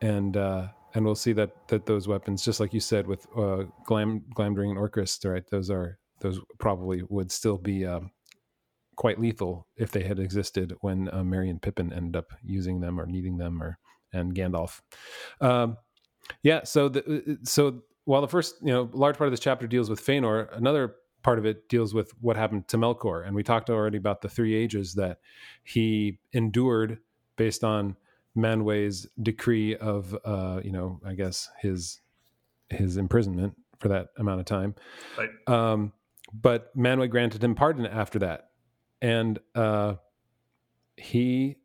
and 0.00 0.36
uh, 0.36 0.68
and 0.94 1.04
we'll 1.04 1.14
see 1.14 1.32
that 1.32 1.68
that 1.68 1.86
those 1.86 2.08
weapons, 2.08 2.44
just 2.44 2.60
like 2.60 2.72
you 2.72 2.80
said 2.80 3.06
with 3.06 3.26
uh, 3.36 3.64
Glam 3.84 4.24
Glamdring 4.34 4.70
and 4.70 4.78
Orcrist, 4.78 5.28
right? 5.30 5.44
Those 5.50 5.70
are 5.70 5.98
those 6.20 6.40
probably 6.58 7.02
would 7.08 7.30
still 7.30 7.58
be 7.58 7.84
um, 7.84 8.10
quite 8.96 9.20
lethal 9.20 9.66
if 9.76 9.90
they 9.90 10.02
had 10.02 10.18
existed 10.18 10.74
when 10.80 11.12
uh, 11.12 11.22
Merry 11.22 11.50
and 11.50 11.60
Pippin 11.60 11.92
ended 11.92 12.16
up 12.16 12.32
using 12.42 12.80
them 12.80 12.98
or 13.00 13.06
needing 13.06 13.36
them, 13.36 13.62
or 13.62 13.78
and 14.12 14.34
Gandalf. 14.34 14.80
Um, 15.40 15.76
yeah, 16.42 16.64
so 16.64 16.88
the, 16.88 17.38
so 17.44 17.82
while 18.04 18.20
the 18.20 18.28
first 18.28 18.56
you 18.62 18.72
know 18.72 18.88
large 18.92 19.18
part 19.18 19.28
of 19.28 19.32
this 19.32 19.40
chapter 19.40 19.66
deals 19.66 19.90
with 19.90 20.04
Feanor, 20.04 20.48
another 20.56 20.94
part 21.26 21.40
of 21.40 21.44
it 21.44 21.68
deals 21.68 21.92
with 21.92 22.12
what 22.20 22.36
happened 22.36 22.68
to 22.68 22.76
Melkor, 22.76 23.26
and 23.26 23.34
we 23.34 23.42
talked 23.42 23.68
already 23.68 23.98
about 23.98 24.22
the 24.22 24.28
three 24.28 24.54
ages 24.54 24.94
that 24.94 25.18
he 25.64 26.20
endured 26.32 27.00
based 27.34 27.64
on 27.64 27.96
Manwë's 28.36 29.08
decree 29.20 29.74
of 29.74 30.16
uh, 30.24 30.60
you 30.62 30.70
know 30.70 31.00
I 31.04 31.14
guess 31.14 31.50
his 31.60 32.00
his 32.68 32.96
imprisonment 32.96 33.54
for 33.80 33.88
that 33.88 34.10
amount 34.16 34.38
of 34.38 34.46
time. 34.46 34.76
Right. 35.18 35.30
Um, 35.48 35.92
but 36.32 36.74
Manwë 36.78 37.10
granted 37.10 37.42
him 37.42 37.56
pardon 37.56 37.86
after 37.86 38.20
that, 38.20 38.50
and 39.02 39.40
uh, 39.56 39.94
he 40.96 41.56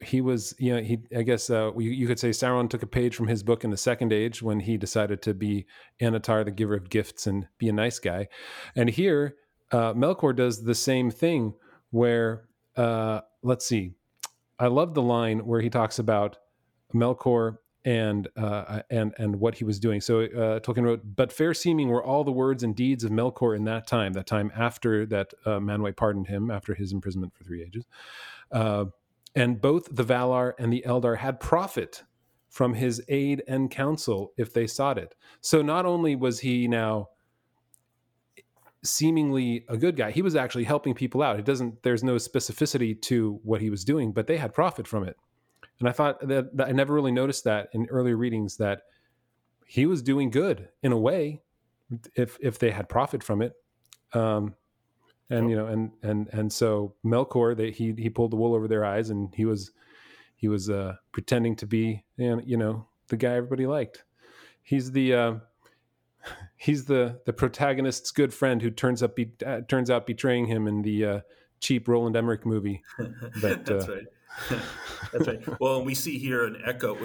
he 0.00 0.20
was 0.20 0.54
you 0.58 0.74
know 0.74 0.82
he 0.82 0.98
I 1.16 1.22
guess 1.22 1.50
uh, 1.50 1.72
you, 1.76 1.90
you 1.90 2.06
could 2.06 2.18
say 2.18 2.30
Sauron 2.30 2.68
took 2.68 2.82
a 2.82 2.86
page 2.86 3.14
from 3.14 3.28
his 3.28 3.42
book 3.42 3.64
in 3.64 3.70
the 3.70 3.76
Second 3.76 4.12
Age 4.12 4.42
when 4.42 4.60
he 4.60 4.76
decided 4.76 5.22
to 5.22 5.34
be 5.34 5.66
Annatar, 6.00 6.44
the 6.44 6.50
giver 6.50 6.74
of 6.74 6.88
gifts, 6.88 7.26
and 7.26 7.46
be 7.58 7.68
a 7.68 7.72
nice 7.72 7.98
guy, 7.98 8.28
and 8.74 8.90
here 8.90 9.36
uh, 9.72 9.92
Melkor 9.94 10.34
does 10.34 10.64
the 10.64 10.74
same 10.74 11.10
thing 11.10 11.54
where 11.90 12.48
uh, 12.76 13.20
let's 13.42 13.66
see, 13.66 13.92
I 14.58 14.66
love 14.66 14.94
the 14.94 15.02
line 15.02 15.40
where 15.40 15.60
he 15.60 15.70
talks 15.70 15.98
about 15.98 16.38
Melkor 16.94 17.58
and 17.84 18.28
uh, 18.36 18.82
and 18.90 19.14
and 19.18 19.36
what 19.36 19.54
he 19.56 19.64
was 19.64 19.78
doing. 19.78 20.00
So 20.00 20.22
uh, 20.22 20.60
Tolkien 20.60 20.84
wrote, 20.84 21.02
"But 21.16 21.32
fair 21.32 21.54
seeming 21.54 21.88
were 21.88 22.04
all 22.04 22.24
the 22.24 22.32
words 22.32 22.62
and 22.62 22.76
deeds 22.76 23.04
of 23.04 23.10
Melkor 23.10 23.56
in 23.56 23.64
that 23.64 23.86
time, 23.86 24.12
that 24.14 24.26
time 24.26 24.52
after 24.56 25.06
that 25.06 25.32
uh, 25.46 25.58
Manwë 25.58 25.96
pardoned 25.96 26.26
him 26.26 26.50
after 26.50 26.74
his 26.74 26.92
imprisonment 26.92 27.34
for 27.34 27.44
three 27.44 27.62
ages, 27.62 27.86
uh, 28.52 28.86
and 29.34 29.60
both 29.60 29.94
the 29.94 30.04
Valar 30.04 30.54
and 30.58 30.72
the 30.72 30.84
Eldar 30.86 31.18
had 31.18 31.40
profit 31.40 32.02
from 32.48 32.74
his 32.74 33.02
aid 33.08 33.42
and 33.46 33.70
counsel 33.70 34.32
if 34.36 34.52
they 34.52 34.66
sought 34.66 34.98
it. 34.98 35.14
So 35.40 35.62
not 35.62 35.86
only 35.86 36.16
was 36.16 36.40
he 36.40 36.68
now." 36.68 37.08
seemingly 38.82 39.62
a 39.68 39.76
good 39.76 39.94
guy 39.94 40.10
he 40.10 40.22
was 40.22 40.34
actually 40.34 40.64
helping 40.64 40.94
people 40.94 41.20
out 41.20 41.38
it 41.38 41.44
doesn't 41.44 41.82
there's 41.82 42.02
no 42.02 42.14
specificity 42.14 42.98
to 42.98 43.38
what 43.42 43.60
he 43.60 43.68
was 43.68 43.84
doing 43.84 44.10
but 44.10 44.26
they 44.26 44.38
had 44.38 44.54
profit 44.54 44.86
from 44.86 45.04
it 45.06 45.18
and 45.80 45.88
I 45.88 45.92
thought 45.92 46.26
that, 46.28 46.56
that 46.56 46.68
I 46.68 46.72
never 46.72 46.94
really 46.94 47.10
noticed 47.10 47.44
that 47.44 47.68
in 47.72 47.86
earlier 47.86 48.16
readings 48.16 48.58
that 48.58 48.82
he 49.66 49.86
was 49.86 50.02
doing 50.02 50.30
good 50.30 50.68
in 50.82 50.92
a 50.92 50.98
way 50.98 51.42
if 52.14 52.36
if 52.40 52.58
they 52.58 52.70
had 52.70 52.88
profit 52.88 53.22
from 53.22 53.42
it. 53.42 53.54
Um, 54.12 54.54
and 55.30 55.48
you 55.48 55.56
know, 55.56 55.66
and 55.66 55.92
and 56.02 56.28
and 56.32 56.52
so 56.52 56.94
Melkor, 57.04 57.56
they, 57.56 57.70
he 57.70 57.94
he 57.96 58.10
pulled 58.10 58.32
the 58.32 58.36
wool 58.36 58.54
over 58.54 58.68
their 58.68 58.84
eyes, 58.84 59.08
and 59.10 59.32
he 59.34 59.44
was 59.44 59.70
he 60.36 60.48
was 60.48 60.68
uh, 60.68 60.96
pretending 61.12 61.56
to 61.56 61.66
be 61.66 62.04
you 62.16 62.56
know 62.56 62.86
the 63.08 63.16
guy 63.16 63.34
everybody 63.34 63.66
liked. 63.66 64.04
He's 64.62 64.92
the 64.92 65.14
uh, 65.14 65.34
he's 66.56 66.86
the 66.86 67.20
the 67.26 67.32
protagonist's 67.32 68.10
good 68.10 68.34
friend 68.34 68.60
who 68.60 68.70
turns 68.70 69.02
up 69.02 69.16
be, 69.16 69.32
uh, 69.46 69.60
turns 69.62 69.88
out 69.88 70.06
betraying 70.06 70.46
him 70.46 70.66
in 70.66 70.82
the 70.82 71.04
uh, 71.04 71.20
cheap 71.60 71.86
Roland 71.86 72.16
Emmerich 72.16 72.44
movie. 72.44 72.82
But, 73.40 73.64
That's 73.64 73.88
uh, 73.88 73.94
right. 73.94 74.06
That's 75.12 75.26
right. 75.26 75.60
Well, 75.60 75.84
we 75.84 75.94
see 75.94 76.18
here 76.18 76.44
an 76.44 76.62
echo. 76.64 76.96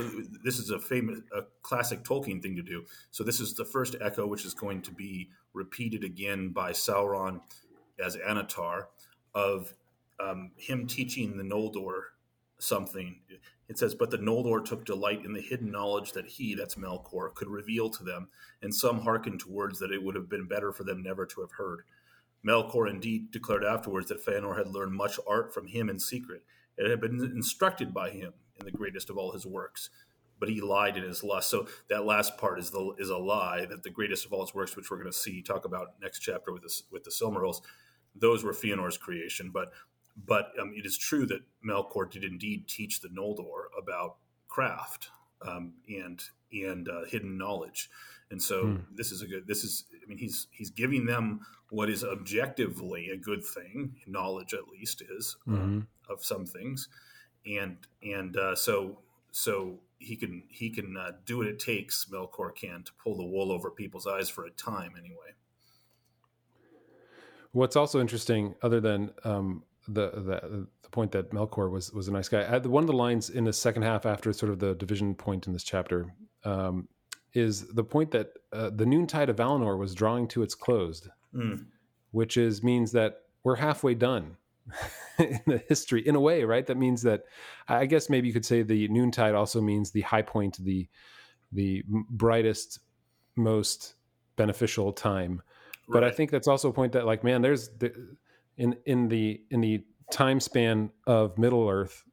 This 0.43 0.59
is 0.59 0.69
a 0.69 0.79
famous, 0.79 1.19
a 1.35 1.41
classic 1.63 2.03
Tolkien 2.03 2.41
thing 2.41 2.55
to 2.55 2.61
do. 2.61 2.85
So 3.11 3.23
this 3.23 3.39
is 3.39 3.55
the 3.55 3.65
first 3.65 3.95
echo, 3.99 4.27
which 4.27 4.45
is 4.45 4.53
going 4.53 4.81
to 4.83 4.91
be 4.91 5.29
repeated 5.53 6.03
again 6.03 6.49
by 6.49 6.71
Sauron 6.71 7.41
as 8.03 8.15
Annatar 8.17 8.87
of 9.33 9.73
um, 10.19 10.51
him 10.57 10.87
teaching 10.87 11.37
the 11.37 11.43
Noldor 11.43 12.01
something. 12.57 13.19
It 13.67 13.77
says, 13.77 13.95
"But 13.95 14.11
the 14.11 14.17
Noldor 14.17 14.63
took 14.63 14.85
delight 14.85 15.25
in 15.25 15.33
the 15.33 15.41
hidden 15.41 15.71
knowledge 15.71 16.13
that 16.13 16.25
he, 16.25 16.55
that's 16.55 16.75
Melkor, 16.75 17.33
could 17.33 17.49
reveal 17.49 17.89
to 17.89 18.03
them, 18.03 18.29
and 18.61 18.73
some 18.73 19.01
hearkened 19.01 19.41
to 19.41 19.49
words 19.49 19.79
that 19.79 19.91
it 19.91 20.03
would 20.03 20.15
have 20.15 20.29
been 20.29 20.47
better 20.47 20.71
for 20.71 20.83
them 20.83 21.03
never 21.03 21.25
to 21.25 21.41
have 21.41 21.53
heard." 21.53 21.81
Melkor 22.45 22.89
indeed 22.89 23.31
declared 23.31 23.65
afterwards 23.65 24.07
that 24.09 24.23
Feanor 24.23 24.55
had 24.55 24.67
learned 24.67 24.93
much 24.93 25.19
art 25.27 25.53
from 25.53 25.67
him 25.67 25.89
in 25.89 25.99
secret, 25.99 26.43
and 26.77 26.87
had 26.87 27.01
been 27.01 27.19
instructed 27.19 27.93
by 27.93 28.11
him 28.11 28.33
in 28.59 28.65
the 28.65 28.71
greatest 28.71 29.09
of 29.09 29.17
all 29.17 29.31
his 29.31 29.45
works, 29.45 29.89
but 30.39 30.47
he 30.47 30.61
lied 30.61 30.95
in 30.95 31.03
his 31.03 31.23
lust. 31.23 31.49
So 31.49 31.67
that 31.89 32.05
last 32.05 32.37
part 32.37 32.59
is 32.59 32.69
the 32.69 32.93
is 32.99 33.09
a 33.09 33.17
lie 33.17 33.65
that 33.65 33.83
the 33.83 33.89
greatest 33.89 34.25
of 34.25 34.33
all 34.33 34.45
his 34.45 34.53
works, 34.53 34.75
which 34.75 34.91
we're 34.91 34.97
going 34.97 35.11
to 35.11 35.17
see 35.17 35.41
talk 35.41 35.65
about 35.65 35.99
next 36.01 36.19
chapter 36.19 36.53
with 36.53 36.61
this 36.61 36.83
with 36.91 37.03
the 37.03 37.09
Silmarils, 37.09 37.61
those 38.15 38.43
were 38.43 38.53
Feanor's 38.53 38.97
creation. 38.97 39.51
But 39.53 39.71
but 40.15 40.51
um, 40.59 40.73
it 40.75 40.85
is 40.85 40.97
true 40.97 41.25
that 41.27 41.41
Melkor 41.67 42.09
did 42.09 42.23
indeed 42.23 42.67
teach 42.67 43.01
the 43.01 43.09
Noldor 43.09 43.65
about 43.77 44.17
craft 44.47 45.09
um, 45.45 45.73
and 45.89 46.21
and 46.51 46.87
uh, 46.87 47.05
hidden 47.05 47.37
knowledge. 47.37 47.89
And 48.31 48.41
so 48.41 48.65
hmm. 48.65 48.75
this 48.93 49.11
is 49.11 49.21
a 49.21 49.27
good. 49.27 49.47
This 49.47 49.63
is. 49.63 49.85
I 50.03 50.07
mean, 50.07 50.17
he's 50.17 50.47
he's 50.51 50.69
giving 50.69 51.05
them 51.05 51.41
what 51.69 51.89
is 51.89 52.03
objectively 52.03 53.09
a 53.09 53.17
good 53.17 53.43
thing. 53.43 53.95
Knowledge, 54.07 54.53
at 54.53 54.67
least, 54.67 55.01
is 55.01 55.37
uh, 55.47 55.51
mm-hmm. 55.51 55.79
uh, 55.79 56.13
of 56.13 56.23
some 56.23 56.45
things, 56.45 56.89
and 57.45 57.77
and 58.01 58.35
uh, 58.37 58.55
so 58.55 58.99
so 59.31 59.79
he 59.99 60.15
can 60.15 60.43
he 60.49 60.69
can 60.69 60.97
uh, 60.97 61.11
do 61.25 61.37
what 61.37 61.47
it 61.47 61.59
takes. 61.59 62.07
Melkor 62.11 62.55
can 62.55 62.83
to 62.83 62.91
pull 63.03 63.15
the 63.15 63.25
wool 63.25 63.51
over 63.51 63.69
people's 63.69 64.07
eyes 64.07 64.29
for 64.29 64.45
a 64.45 64.51
time, 64.51 64.93
anyway. 64.97 65.33
What's 67.55 67.77
also 67.77 68.01
interesting, 68.01 68.53
other 68.61 68.81
than 68.81 69.11
um, 69.23 69.63
the, 69.87 70.11
the 70.11 70.67
the 70.81 70.89
point 70.89 71.13
that 71.13 71.31
Melkor 71.31 71.71
was 71.71 71.89
was 71.93 72.09
a 72.09 72.11
nice 72.11 72.27
guy, 72.27 72.41
I, 72.41 72.57
one 72.57 72.83
of 72.83 72.87
the 72.87 72.93
lines 72.93 73.29
in 73.29 73.45
the 73.45 73.53
second 73.53 73.83
half 73.83 74.05
after 74.05 74.33
sort 74.33 74.51
of 74.51 74.59
the 74.59 74.75
division 74.75 75.15
point 75.15 75.47
in 75.47 75.53
this 75.53 75.63
chapter 75.63 76.13
um, 76.43 76.89
is 77.33 77.65
the 77.67 77.83
point 77.85 78.11
that 78.11 78.33
uh, 78.51 78.71
the 78.71 78.85
noontide 78.85 79.29
of 79.29 79.37
Valinor 79.37 79.79
was 79.79 79.95
drawing 79.95 80.27
to 80.27 80.43
its 80.43 80.53
close, 80.53 81.07
mm. 81.33 81.63
which 82.11 82.35
is 82.35 82.61
means 82.61 82.91
that 82.91 83.21
we're 83.45 83.55
halfway 83.55 83.93
done 83.93 84.35
in 85.17 85.39
the 85.47 85.63
history 85.69 86.05
in 86.05 86.15
a 86.15 86.19
way, 86.19 86.43
right? 86.43 86.67
That 86.67 86.75
means 86.75 87.03
that 87.03 87.23
I 87.69 87.85
guess 87.85 88.09
maybe 88.09 88.27
you 88.27 88.33
could 88.33 88.45
say 88.45 88.63
the 88.63 88.89
noontide 88.89 89.33
also 89.33 89.61
means 89.61 89.91
the 89.91 90.01
high 90.01 90.23
point, 90.23 90.57
the 90.61 90.89
the 91.53 91.85
brightest, 91.87 92.79
most 93.37 93.95
beneficial 94.35 94.91
time. 94.91 95.41
Right. 95.87 96.01
But 96.01 96.03
I 96.03 96.11
think 96.11 96.31
that's 96.31 96.47
also 96.47 96.69
a 96.69 96.73
point 96.73 96.93
that 96.93 97.05
like, 97.05 97.23
man, 97.23 97.41
there's 97.41 97.69
the, 97.77 97.93
in 98.57 98.75
in 98.85 99.07
the 99.07 99.41
in 99.51 99.61
the 99.61 99.83
time 100.11 100.39
span 100.39 100.91
of 101.05 101.37
Middle 101.37 101.69
Earth, 101.69 102.03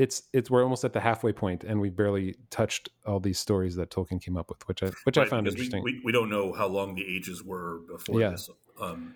it's 0.00 0.22
it's 0.32 0.50
we're 0.50 0.62
almost 0.62 0.84
at 0.84 0.94
the 0.94 1.00
halfway 1.00 1.32
point, 1.32 1.64
and 1.64 1.80
we've 1.80 1.94
barely 1.94 2.36
touched 2.48 2.88
all 3.04 3.20
these 3.20 3.38
stories 3.38 3.76
that 3.76 3.90
Tolkien 3.90 4.22
came 4.22 4.36
up 4.36 4.48
with, 4.48 4.66
which 4.66 4.82
I 4.82 4.90
which 5.04 5.18
right, 5.18 5.26
I 5.26 5.30
found 5.30 5.46
interesting. 5.46 5.82
We, 5.82 5.94
we, 5.94 6.00
we, 6.06 6.12
don't 6.12 6.30
know 6.30 6.52
how 6.54 6.68
long 6.68 6.94
the 6.94 7.04
ages 7.06 7.44
were 7.44 7.80
before 7.86 8.20
yeah. 8.20 8.30
this, 8.30 8.48
um, 8.80 9.14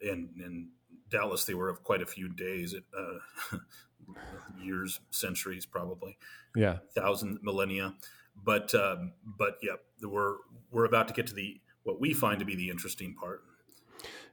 and 0.00 0.30
and 0.42 0.68
Dallas 1.10 1.44
they 1.44 1.52
were 1.52 1.68
of 1.68 1.84
quite 1.84 2.00
a 2.00 2.06
few 2.06 2.30
days, 2.30 2.74
uh, 2.74 3.58
years, 4.58 5.00
centuries, 5.10 5.66
probably, 5.66 6.16
yeah, 6.56 6.78
thousand 6.94 7.40
millennia. 7.42 7.94
But 8.34 8.74
um, 8.74 9.12
but 9.24 9.58
yeah, 9.62 9.76
we're 10.02 10.36
we're 10.70 10.86
about 10.86 11.08
to 11.08 11.14
get 11.14 11.26
to 11.26 11.34
the 11.34 11.60
what 11.84 12.00
we 12.00 12.12
find 12.12 12.38
to 12.40 12.44
be 12.44 12.56
the 12.56 12.70
interesting 12.70 13.14
part. 13.14 13.42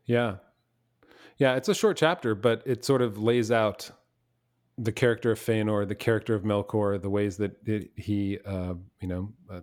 Yeah, 0.05 0.37
yeah, 1.37 1.55
it's 1.55 1.69
a 1.69 1.75
short 1.75 1.97
chapter, 1.97 2.35
but 2.35 2.63
it 2.65 2.83
sort 2.83 3.01
of 3.01 3.17
lays 3.17 3.51
out 3.51 3.91
the 4.77 4.91
character 4.91 5.31
of 5.31 5.39
Feanor, 5.39 5.87
the 5.87 5.95
character 5.95 6.33
of 6.33 6.43
Melkor, 6.43 7.01
the 7.01 7.09
ways 7.09 7.37
that 7.37 7.55
it, 7.65 7.91
he, 7.95 8.39
uh, 8.45 8.73
you 9.01 9.07
know, 9.07 9.33
uh, 9.49 9.61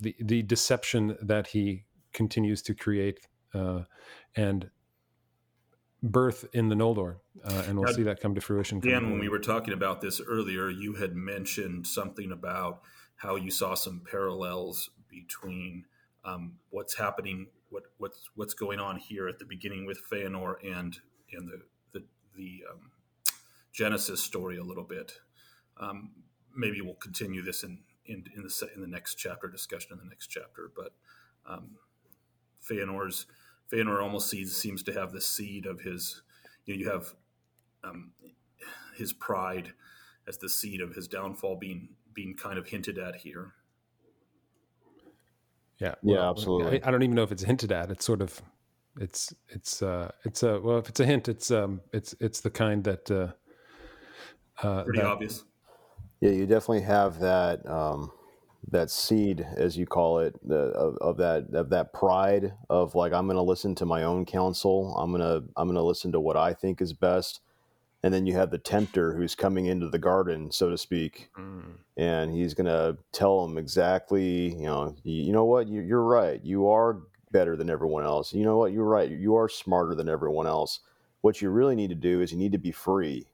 the 0.00 0.14
the 0.20 0.42
deception 0.42 1.16
that 1.22 1.48
he 1.48 1.84
continues 2.12 2.62
to 2.62 2.74
create, 2.74 3.20
uh, 3.54 3.82
and 4.34 4.70
birth 6.02 6.44
in 6.52 6.68
the 6.68 6.74
Noldor, 6.74 7.16
uh, 7.44 7.64
and 7.66 7.78
we'll 7.78 7.86
now, 7.86 7.92
see 7.92 8.02
that 8.04 8.20
come 8.20 8.34
to 8.34 8.40
fruition. 8.40 8.80
Dan, 8.80 9.10
when 9.10 9.18
we 9.18 9.28
were 9.28 9.38
talking 9.38 9.74
about 9.74 10.00
this 10.00 10.20
earlier, 10.20 10.68
you 10.68 10.94
had 10.94 11.14
mentioned 11.14 11.86
something 11.86 12.30
about 12.30 12.82
how 13.16 13.36
you 13.36 13.50
saw 13.50 13.74
some 13.74 14.02
parallels 14.08 14.90
between 15.08 15.84
um, 16.26 16.54
what's 16.70 16.98
happening, 16.98 17.46
what 17.70 17.84
what's 17.98 18.28
what's 18.34 18.54
going 18.54 18.80
on 18.80 18.98
here 18.98 19.28
at 19.28 19.38
the 19.38 19.44
beginning 19.44 19.86
with 19.86 20.00
Feanor 20.10 20.54
and 20.62 20.98
and 21.32 21.48
the 21.48 21.62
the 21.92 22.04
the 22.34 22.64
um, 22.70 22.90
Genesis 23.72 24.20
story 24.20 24.58
a 24.58 24.64
little 24.64 24.84
bit. 24.84 25.20
Um, 25.78 26.10
maybe 26.54 26.80
we'll 26.80 26.94
continue 26.94 27.42
this 27.42 27.62
in, 27.62 27.78
in, 28.06 28.24
in 28.34 28.42
the 28.42 28.70
in 28.74 28.80
the 28.80 28.88
next 28.88 29.14
chapter 29.14 29.48
discussion 29.48 29.92
in 29.92 29.98
the 29.98 30.08
next 30.08 30.26
chapter. 30.26 30.70
But 30.74 30.92
um, 31.46 31.76
Feanor's 32.68 33.26
Feanor 33.72 34.02
almost 34.02 34.28
sees, 34.28 34.56
seems 34.56 34.82
to 34.84 34.92
have 34.92 35.12
the 35.12 35.20
seed 35.20 35.66
of 35.66 35.80
his. 35.80 36.22
You, 36.64 36.74
know, 36.74 36.80
you 36.80 36.90
have 36.90 37.14
um, 37.84 38.12
his 38.96 39.12
pride 39.12 39.72
as 40.26 40.38
the 40.38 40.48
seed 40.48 40.80
of 40.80 40.94
his 40.94 41.06
downfall 41.06 41.56
being 41.56 41.90
being 42.12 42.34
kind 42.34 42.58
of 42.58 42.68
hinted 42.68 42.98
at 42.98 43.16
here. 43.16 43.52
Yeah, 45.78 45.94
well, 46.02 46.16
yeah, 46.16 46.30
absolutely. 46.30 46.82
I, 46.82 46.88
I, 46.88 46.90
don't 46.90 47.02
even 47.02 47.14
know 47.14 47.22
if 47.22 47.32
it's 47.32 47.42
hinted 47.42 47.70
at. 47.70 47.90
It's 47.90 48.04
sort 48.04 48.22
of, 48.22 48.40
it's 48.98 49.34
it's 49.48 49.82
uh, 49.82 50.10
it's 50.24 50.42
a 50.42 50.58
well, 50.60 50.78
if 50.78 50.88
it's 50.88 51.00
a 51.00 51.06
hint, 51.06 51.28
it's 51.28 51.50
um, 51.50 51.82
it's 51.92 52.14
it's 52.18 52.40
the 52.40 52.50
kind 52.50 52.82
that 52.84 53.10
uh, 53.10 53.32
uh, 54.66 54.84
Pretty 54.84 55.00
that, 55.00 55.06
obvious. 55.06 55.44
Yeah, 56.20 56.30
you 56.30 56.46
definitely 56.46 56.82
have 56.82 57.20
that 57.20 57.68
um, 57.68 58.10
that 58.68 58.90
seed, 58.90 59.46
as 59.56 59.76
you 59.76 59.86
call 59.86 60.20
it, 60.20 60.34
the, 60.46 60.56
of, 60.56 60.96
of 60.98 61.16
that 61.18 61.46
of 61.52 61.70
that 61.70 61.92
pride 61.92 62.54
of 62.70 62.94
like 62.94 63.12
I'm 63.12 63.26
going 63.26 63.36
to 63.36 63.42
listen 63.42 63.74
to 63.76 63.86
my 63.86 64.04
own 64.04 64.24
counsel. 64.24 64.96
I'm 64.96 65.12
gonna 65.12 65.42
I'm 65.56 65.68
gonna 65.68 65.82
listen 65.82 66.12
to 66.12 66.20
what 66.20 66.36
I 66.36 66.54
think 66.54 66.80
is 66.80 66.92
best. 66.92 67.40
And 68.02 68.12
then 68.12 68.26
you 68.26 68.34
have 68.34 68.50
the 68.50 68.58
tempter 68.58 69.14
who's 69.14 69.34
coming 69.34 69.66
into 69.66 69.88
the 69.88 69.98
garden, 69.98 70.50
so 70.52 70.70
to 70.70 70.78
speak, 70.78 71.30
mm. 71.36 71.72
and 71.96 72.30
he's 72.30 72.54
going 72.54 72.66
to 72.66 72.96
tell 73.10 73.44
him 73.44 73.58
exactly, 73.58 74.54
you 74.54 74.64
know, 74.64 74.94
you, 75.02 75.24
you 75.24 75.32
know 75.32 75.44
what, 75.44 75.66
you, 75.66 75.80
you're 75.80 76.04
right. 76.04 76.40
You 76.44 76.68
are 76.68 77.00
better 77.32 77.56
than 77.56 77.68
everyone 77.68 78.04
else. 78.04 78.32
You 78.32 78.44
know 78.44 78.58
what, 78.58 78.72
you're 78.72 78.84
right. 78.84 79.10
You 79.10 79.34
are 79.36 79.48
smarter 79.48 79.94
than 79.94 80.08
everyone 80.08 80.46
else. 80.46 80.80
What 81.22 81.42
you 81.42 81.50
really 81.50 81.74
need 81.74 81.88
to 81.88 81.96
do 81.96 82.20
is 82.20 82.30
you 82.30 82.38
need 82.38 82.52
to 82.52 82.58
be 82.58 82.70
free. 82.70 83.26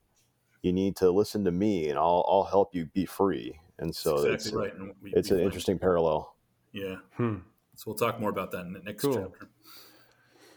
You 0.62 0.72
need 0.72 0.96
to 0.96 1.10
listen 1.10 1.44
to 1.44 1.50
me, 1.50 1.90
and 1.90 1.98
I'll 1.98 2.24
I'll 2.28 2.44
help 2.44 2.74
you 2.74 2.86
be 2.86 3.04
free 3.04 3.58
and 3.82 3.94
so 3.94 4.14
exactly 4.14 4.34
it's 4.34 4.52
right. 4.52 4.74
And 4.74 4.94
we, 5.02 5.12
it's 5.12 5.30
we 5.30 5.38
an 5.38 5.42
interesting 5.42 5.78
parallel. 5.78 6.34
Yeah. 6.72 6.96
Hmm. 7.16 7.38
So 7.74 7.84
we'll 7.86 7.96
talk 7.96 8.20
more 8.20 8.30
about 8.30 8.50
that 8.52 8.64
in 8.64 8.72
the 8.72 8.80
next 8.80 9.02
cool. 9.02 9.14
chapter. 9.14 9.48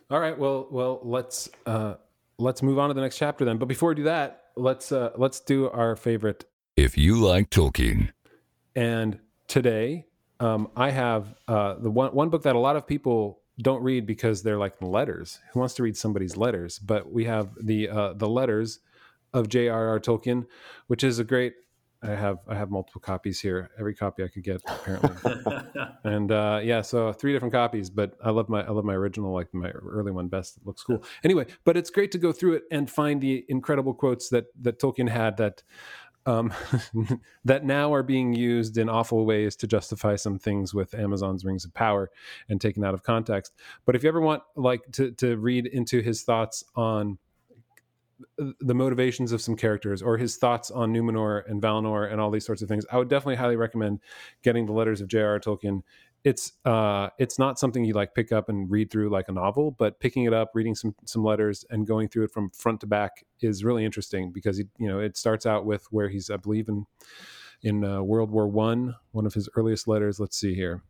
All 0.09 0.19
right. 0.19 0.37
Well, 0.37 0.67
well, 0.69 0.99
let's 1.03 1.49
uh, 1.65 1.95
let's 2.37 2.61
move 2.61 2.79
on 2.79 2.89
to 2.89 2.93
the 2.93 3.01
next 3.01 3.17
chapter 3.17 3.45
then. 3.45 3.57
But 3.57 3.67
before 3.67 3.89
we 3.89 3.95
do 3.95 4.03
that, 4.03 4.43
let's 4.55 4.91
uh, 4.91 5.11
let's 5.15 5.39
do 5.39 5.69
our 5.69 5.95
favorite. 5.95 6.45
If 6.75 6.97
you 6.97 7.15
like 7.15 7.49
Tolkien, 7.49 8.11
and 8.75 9.19
today 9.47 10.05
um, 10.39 10.69
I 10.75 10.91
have 10.91 11.35
uh, 11.47 11.75
the 11.75 11.91
one 11.91 12.13
one 12.13 12.29
book 12.29 12.43
that 12.43 12.55
a 12.55 12.59
lot 12.59 12.75
of 12.75 12.85
people 12.85 13.41
don't 13.61 13.81
read 13.83 14.05
because 14.05 14.43
they're 14.43 14.57
like 14.57 14.81
letters. 14.81 15.39
Who 15.53 15.59
wants 15.59 15.75
to 15.75 15.83
read 15.83 15.95
somebody's 15.95 16.35
letters? 16.35 16.79
But 16.79 17.11
we 17.11 17.25
have 17.25 17.49
the 17.59 17.89
uh, 17.89 18.13
the 18.13 18.27
letters 18.27 18.79
of 19.33 19.49
J.R.R. 19.49 19.99
Tolkien, 19.99 20.45
which 20.87 21.03
is 21.03 21.19
a 21.19 21.23
great 21.23 21.55
I 22.03 22.11
have 22.11 22.39
I 22.47 22.55
have 22.55 22.69
multiple 22.69 23.01
copies 23.01 23.39
here. 23.39 23.69
Every 23.79 23.95
copy 23.95 24.23
I 24.23 24.27
could 24.27 24.43
get 24.43 24.61
apparently, 24.67 25.33
and 26.03 26.31
uh, 26.31 26.59
yeah, 26.63 26.81
so 26.81 27.11
three 27.13 27.33
different 27.33 27.53
copies. 27.53 27.89
But 27.89 28.13
I 28.23 28.29
love 28.29 28.49
my 28.49 28.61
I 28.61 28.69
love 28.69 28.85
my 28.85 28.93
original, 28.93 29.33
like 29.33 29.53
my 29.53 29.69
early 29.69 30.11
one 30.11 30.27
best. 30.27 30.57
It 30.57 30.65
looks 30.65 30.83
cool. 30.83 31.03
Anyway, 31.23 31.47
but 31.63 31.77
it's 31.77 31.89
great 31.89 32.11
to 32.11 32.17
go 32.17 32.31
through 32.31 32.55
it 32.55 32.63
and 32.71 32.89
find 32.89 33.21
the 33.21 33.45
incredible 33.49 33.93
quotes 33.93 34.29
that 34.29 34.45
that 34.61 34.79
Tolkien 34.79 35.09
had 35.09 35.37
that 35.37 35.63
um, 36.25 36.53
that 37.45 37.65
now 37.65 37.93
are 37.93 38.03
being 38.03 38.33
used 38.33 38.77
in 38.77 38.89
awful 38.89 39.25
ways 39.25 39.55
to 39.57 39.67
justify 39.67 40.15
some 40.15 40.39
things 40.39 40.73
with 40.73 40.93
Amazon's 40.93 41.45
Rings 41.45 41.65
of 41.65 41.73
Power 41.73 42.09
and 42.49 42.59
taken 42.59 42.83
out 42.83 42.93
of 42.93 43.03
context. 43.03 43.53
But 43.85 43.95
if 43.95 44.03
you 44.03 44.09
ever 44.09 44.21
want 44.21 44.43
like 44.55 44.81
to 44.93 45.11
to 45.11 45.37
read 45.37 45.67
into 45.67 46.01
his 46.01 46.23
thoughts 46.23 46.63
on 46.75 47.17
the 48.37 48.73
motivations 48.73 49.31
of 49.31 49.41
some 49.41 49.55
characters 49.55 50.01
or 50.01 50.17
his 50.17 50.37
thoughts 50.37 50.71
on 50.71 50.93
Numenor 50.93 51.49
and 51.49 51.61
Valinor 51.61 52.11
and 52.11 52.21
all 52.21 52.31
these 52.31 52.45
sorts 52.45 52.61
of 52.61 52.69
things, 52.69 52.85
I 52.91 52.97
would 52.97 53.09
definitely 53.09 53.35
highly 53.35 53.55
recommend 53.55 53.99
getting 54.41 54.65
the 54.65 54.71
letters 54.71 55.01
of 55.01 55.07
J.R.R. 55.07 55.39
Tolkien. 55.39 55.81
It's 56.23 56.53
uh, 56.65 57.09
it's 57.19 57.37
not 57.37 57.59
something 57.59 57.85
you 57.85 57.93
like 57.93 58.15
pick 58.15 58.31
up 58.31 58.49
and 58.49 58.69
read 58.69 58.89
through 58.89 59.09
like 59.09 59.27
a 59.27 59.31
novel, 59.31 59.71
but 59.71 59.99
picking 59.99 60.23
it 60.23 60.33
up, 60.33 60.51
reading 60.55 60.73
some 60.73 60.95
some 61.05 61.23
letters, 61.23 61.65
and 61.69 61.85
going 61.85 62.07
through 62.07 62.23
it 62.23 62.31
from 62.31 62.49
front 62.49 62.81
to 62.81 62.87
back 62.87 63.23
is 63.41 63.63
really 63.63 63.85
interesting 63.85 64.31
because 64.31 64.57
he, 64.57 64.63
you 64.79 64.87
know 64.87 64.99
it 64.99 65.17
starts 65.17 65.45
out 65.45 65.65
with 65.65 65.85
where 65.91 66.09
he's 66.09 66.31
I 66.31 66.37
believe 66.37 66.67
in 66.67 66.87
in 67.61 67.83
uh, 67.83 68.01
World 68.01 68.31
War 68.31 68.47
One, 68.47 68.95
one 69.11 69.27
of 69.27 69.35
his 69.35 69.47
earliest 69.55 69.87
letters. 69.87 70.19
Let's 70.19 70.35
see 70.35 70.55
here, 70.55 70.81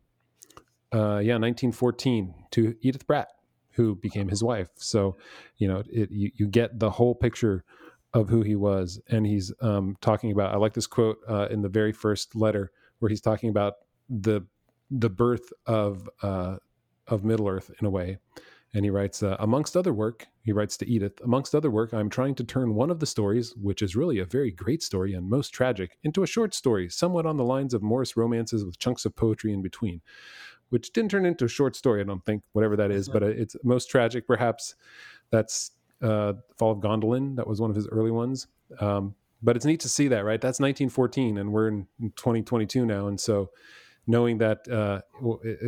uh, 0.90 1.20
yeah, 1.20 1.36
1914 1.36 2.34
to 2.52 2.74
Edith 2.80 3.06
Bratt 3.06 3.26
who 3.76 3.94
became 3.94 4.28
his 4.28 4.42
wife. 4.42 4.68
So, 4.76 5.16
you 5.58 5.68
know, 5.68 5.82
it, 5.92 6.10
you, 6.10 6.30
you 6.34 6.46
get 6.46 6.78
the 6.80 6.90
whole 6.90 7.14
picture 7.14 7.64
of 8.14 8.28
who 8.28 8.42
he 8.42 8.56
was. 8.56 9.00
And 9.08 9.26
he's 9.26 9.52
um, 9.60 9.96
talking 10.00 10.32
about, 10.32 10.52
I 10.52 10.56
like 10.56 10.72
this 10.72 10.86
quote 10.86 11.18
uh, 11.28 11.48
in 11.50 11.62
the 11.62 11.68
very 11.68 11.92
first 11.92 12.34
letter 12.34 12.72
where 12.98 13.10
he's 13.10 13.20
talking 13.20 13.50
about 13.50 13.74
the, 14.08 14.40
the 14.90 15.10
birth 15.10 15.52
of, 15.66 16.08
uh, 16.22 16.56
of 17.06 17.24
Middle 17.24 17.48
Earth 17.48 17.70
in 17.78 17.86
a 17.86 17.90
way. 17.90 18.18
And 18.72 18.84
he 18.84 18.90
writes, 18.90 19.22
uh, 19.22 19.36
amongst 19.38 19.76
other 19.76 19.92
work, 19.92 20.26
he 20.42 20.52
writes 20.52 20.76
to 20.78 20.88
Edith, 20.88 21.20
amongst 21.24 21.54
other 21.54 21.70
work, 21.70 21.92
I'm 21.92 22.10
trying 22.10 22.34
to 22.36 22.44
turn 22.44 22.74
one 22.74 22.90
of 22.90 23.00
the 23.00 23.06
stories, 23.06 23.54
which 23.56 23.80
is 23.80 23.96
really 23.96 24.18
a 24.18 24.24
very 24.24 24.50
great 24.50 24.82
story 24.82 25.14
and 25.14 25.30
most 25.30 25.50
tragic, 25.50 25.96
into 26.02 26.22
a 26.22 26.26
short 26.26 26.54
story, 26.54 26.88
somewhat 26.88 27.26
on 27.26 27.36
the 27.36 27.44
lines 27.44 27.74
of 27.74 27.82
Morris 27.82 28.16
romances 28.16 28.64
with 28.64 28.78
chunks 28.78 29.04
of 29.04 29.16
poetry 29.16 29.52
in 29.52 29.62
between 29.62 30.02
which 30.70 30.92
didn't 30.92 31.10
turn 31.10 31.26
into 31.26 31.44
a 31.44 31.48
short 31.48 31.76
story, 31.76 32.00
I 32.00 32.04
don't 32.04 32.24
think, 32.24 32.42
whatever 32.52 32.76
that 32.76 32.90
is, 32.90 33.08
but 33.08 33.22
it's 33.22 33.56
most 33.62 33.90
tragic, 33.90 34.26
perhaps. 34.26 34.74
That's 35.30 35.72
uh, 36.02 36.34
Fall 36.56 36.72
of 36.72 36.78
Gondolin. 36.78 37.36
That 37.36 37.46
was 37.46 37.60
one 37.60 37.70
of 37.70 37.76
his 37.76 37.88
early 37.88 38.10
ones. 38.10 38.46
Um, 38.80 39.14
but 39.42 39.56
it's 39.56 39.64
neat 39.64 39.80
to 39.80 39.88
see 39.88 40.08
that, 40.08 40.24
right? 40.24 40.40
That's 40.40 40.60
1914, 40.60 41.38
and 41.38 41.52
we're 41.52 41.68
in 41.68 41.86
2022 42.00 42.86
now. 42.86 43.06
And 43.06 43.20
so 43.20 43.50
knowing 44.06 44.38
that 44.38 44.68
uh, 44.68 45.00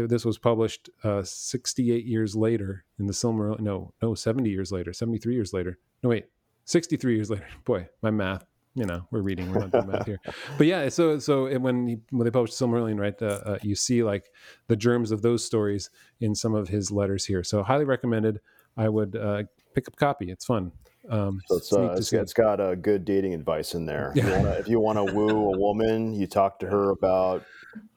this 0.06 0.24
was 0.24 0.38
published 0.38 0.90
uh, 1.04 1.22
68 1.22 2.04
years 2.04 2.34
later 2.34 2.84
in 2.98 3.06
the 3.06 3.12
Silmarillion, 3.12 3.61
no, 3.61 3.92
no, 4.02 4.14
70 4.14 4.48
years 4.48 4.72
later, 4.72 4.92
73 4.92 5.34
years 5.34 5.52
later. 5.52 5.78
No, 6.02 6.11
wait, 6.11 6.26
63 6.64 7.14
years 7.14 7.30
later. 7.30 7.46
Boy, 7.64 7.88
my 8.02 8.11
math 8.11 8.44
you 8.74 8.85
know 8.85 9.07
we're 9.11 9.22
reading 9.22 9.50
we're 9.52 9.61
not 9.61 9.70
doing 9.70 9.87
math 9.88 10.07
here. 10.07 10.20
But 10.59 10.66
yeah 10.66 10.88
so 10.88 11.18
so 11.18 11.59
when 11.59 11.87
he, 11.87 11.98
when 12.11 12.24
they 12.24 12.31
published 12.31 12.54
silmarillion 12.54 12.98
right 12.98 13.20
uh, 13.20 13.40
uh, 13.44 13.59
you 13.62 13.74
see 13.74 14.02
like 14.02 14.31
the 14.68 14.76
germs 14.76 15.11
of 15.11 15.22
those 15.22 15.44
stories 15.44 15.90
in 16.20 16.35
some 16.35 16.54
of 16.54 16.68
his 16.68 16.90
letters 16.90 17.24
here. 17.24 17.42
So 17.42 17.62
highly 17.62 17.85
recommended. 17.85 18.40
I 18.76 18.88
would 18.88 19.16
uh, 19.16 19.42
pick 19.74 19.88
up 19.88 19.94
a 19.94 19.96
copy. 19.96 20.31
It's 20.31 20.44
fun. 20.44 20.70
Um, 21.09 21.40
so 21.46 21.57
it's, 21.57 21.72
uh, 21.72 21.94
it's, 21.96 22.12
it's 22.12 22.33
got 22.33 22.61
a 22.61 22.76
good 22.76 23.04
dating 23.04 23.35
advice 23.35 23.74
in 23.74 23.87
there. 23.87 24.12
Yeah. 24.14 24.52
if 24.52 24.68
you 24.68 24.78
want 24.78 24.98
to 24.98 25.14
woo 25.14 25.52
a 25.52 25.59
woman 25.59 26.12
you 26.14 26.26
talk 26.26 26.59
to 26.61 26.66
her 26.66 26.90
about 26.90 27.44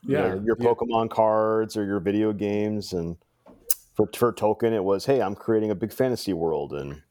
yeah, 0.03 0.34
you 0.34 0.36
know, 0.36 0.43
your 0.45 0.55
pokemon 0.55 1.05
yeah. 1.05 1.15
cards 1.15 1.77
or 1.77 1.86
your 1.86 1.99
video 1.99 2.34
games 2.34 2.93
and 2.93 3.17
for, 3.95 4.07
for 4.15 4.34
tolkien 4.34 4.71
it 4.71 4.84
was 4.84 5.05
hey 5.05 5.21
i'm 5.21 5.36
creating 5.36 5.71
a 5.71 5.75
big 5.75 5.91
fantasy 5.91 6.34
world 6.34 6.73
and 6.73 7.01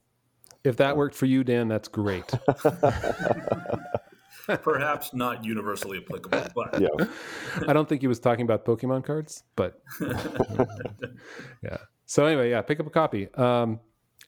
if 0.65 0.77
that 0.77 0.97
worked 0.97 1.15
for 1.15 1.27
you, 1.27 1.45
Dan, 1.45 1.69
that's 1.69 1.89
great. 1.89 2.25
Perhaps 4.63 5.15
not 5.15 5.45
universally 5.45 5.99
applicable, 5.99 6.47
but 6.55 6.81
yeah. 6.81 7.07
I 7.69 7.73
don't 7.73 7.89
think 7.89 8.01
he 8.01 8.07
was 8.07 8.19
talking 8.19 8.45
about 8.45 8.65
Pokemon 8.65 9.05
cards, 9.05 9.45
but 9.57 9.81
yeah. 11.63 11.77
So 12.07 12.27
anyway, 12.27 12.51
yeah, 12.51 12.63
pick 12.63 12.81
up 12.81 12.87
a 12.87 12.91
copy. 12.91 13.33
Um, 13.35 13.81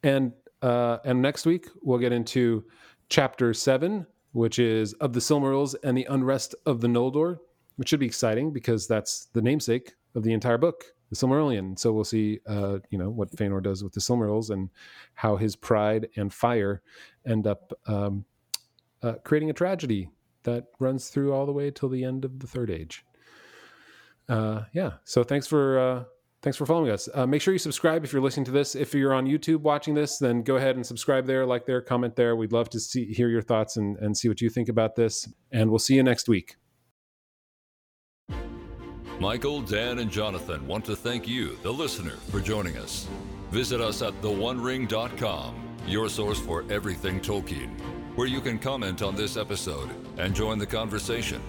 and 0.03 0.33
uh, 0.61 0.99
and 1.05 1.21
next 1.21 1.47
week 1.47 1.66
we'll 1.83 1.99
get 1.99 2.12
into 2.12 2.64
chapter 3.09 3.53
seven, 3.53 4.07
which 4.33 4.59
is 4.59 4.92
of 4.95 5.12
the 5.12 5.21
Silmarils 5.21 5.75
and 5.83 5.97
the 5.97 6.07
unrest 6.09 6.55
of 6.66 6.81
the 6.81 6.88
Noldor, 6.88 7.38
which 7.77 7.88
should 7.88 8.01
be 8.01 8.07
exciting 8.07 8.53
because 8.53 8.87
that's 8.87 9.27
the 9.33 9.42
namesake 9.42 9.95
of 10.14 10.23
the 10.23 10.33
entire 10.33 10.59
book 10.59 10.85
the 11.12 11.27
Silmarillion. 11.27 11.79
So 11.79 11.92
we'll 11.92 12.05
see, 12.05 12.40
uh, 12.46 12.79
you 12.88 12.96
know, 12.96 13.11
what 13.11 13.31
Fëanor 13.37 13.62
does 13.62 13.85
with 13.85 13.92
the 13.92 14.01
Silmarils 14.01 14.48
and 14.48 14.70
how 15.12 15.37
his 15.37 15.55
pride 15.55 16.09
and 16.16 16.33
fire 16.33 16.81
end 17.27 17.46
up 17.46 17.75
um, 17.87 18.25
uh, 19.03 19.14
creating 19.22 19.51
a 19.51 19.53
tragedy 19.53 20.09
that 20.44 20.68
runs 20.79 21.11
through 21.11 21.35
all 21.35 21.44
the 21.44 21.53
way 21.53 21.70
till 21.70 21.90
the 21.90 22.03
end 22.03 22.25
of 22.25 22.38
the 22.38 22.46
Third 22.46 22.70
Age. 22.70 23.05
Uh, 24.27 24.62
yeah. 24.72 24.92
So 25.05 25.22
thanks 25.22 25.46
for 25.46 25.79
uh, 25.79 26.05
thanks 26.40 26.57
for 26.57 26.64
following 26.64 26.90
us. 26.90 27.11
Uh, 27.12 27.27
make 27.27 27.42
sure 27.42 27.53
you 27.53 27.59
subscribe 27.59 28.05
if 28.05 28.12
you're 28.14 28.22
listening 28.22 28.46
to 28.46 28.51
this. 28.51 28.75
If 28.75 28.94
you're 28.94 29.12
on 29.12 29.27
YouTube 29.27 29.61
watching 29.61 29.92
this, 29.92 30.16
then 30.16 30.42
go 30.42 30.57
ahead 30.57 30.77
and 30.77 30.87
subscribe 30.87 31.27
there, 31.27 31.44
like 31.44 31.66
there, 31.66 31.83
comment 31.83 32.16
there. 32.16 32.37
We'd 32.37 32.53
love 32.53 32.70
to 32.70 32.81
see 32.81 33.12
hear 33.12 33.29
your 33.29 33.42
thoughts 33.42 33.77
and, 33.77 33.98
and 33.98 34.16
see 34.16 34.29
what 34.29 34.40
you 34.40 34.48
think 34.48 34.70
about 34.70 34.96
this. 34.96 35.29
And 35.51 35.68
we'll 35.68 35.79
see 35.79 35.94
you 35.94 36.03
next 36.03 36.27
week. 36.27 36.57
Michael, 39.23 39.63
Dan, 39.63 40.01
and 40.01 40.11
Jonathan 40.11 40.67
want 40.67 40.85
to 40.85 40.97
thank 40.97 41.29
you, 41.29 41.57
the 41.63 41.73
listener, 41.73 42.17
for 42.33 42.41
joining 42.41 42.77
us. 42.77 43.07
Visit 43.53 43.81
us 43.81 44.03
at 44.03 44.21
theonering.com, 44.21 45.55
your 45.87 46.09
source 46.09 46.41
for 46.41 46.65
everything 46.69 47.21
Tolkien, 47.21 47.71
where 48.17 48.27
you 48.27 48.41
can 48.41 48.59
comment 48.59 49.01
on 49.01 49.15
this 49.15 49.37
episode 49.37 49.91
and 50.19 50.35
join 50.35 50.59
the 50.59 50.67
conversation. 50.67 51.41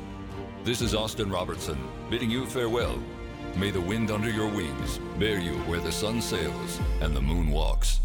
This 0.63 0.81
is 0.81 0.93
Austin 0.93 1.31
Robertson, 1.31 1.79
bidding 2.11 2.29
you 2.29 2.45
farewell. 2.45 3.01
May 3.55 3.71
the 3.71 3.81
wind 3.81 4.11
under 4.11 4.29
your 4.29 4.49
wings 4.49 4.99
bear 5.17 5.39
you 5.39 5.55
where 5.63 5.79
the 5.79 5.91
sun 5.91 6.21
sails 6.21 6.79
and 7.01 7.15
the 7.15 7.21
moon 7.21 7.49
walks. 7.49 8.01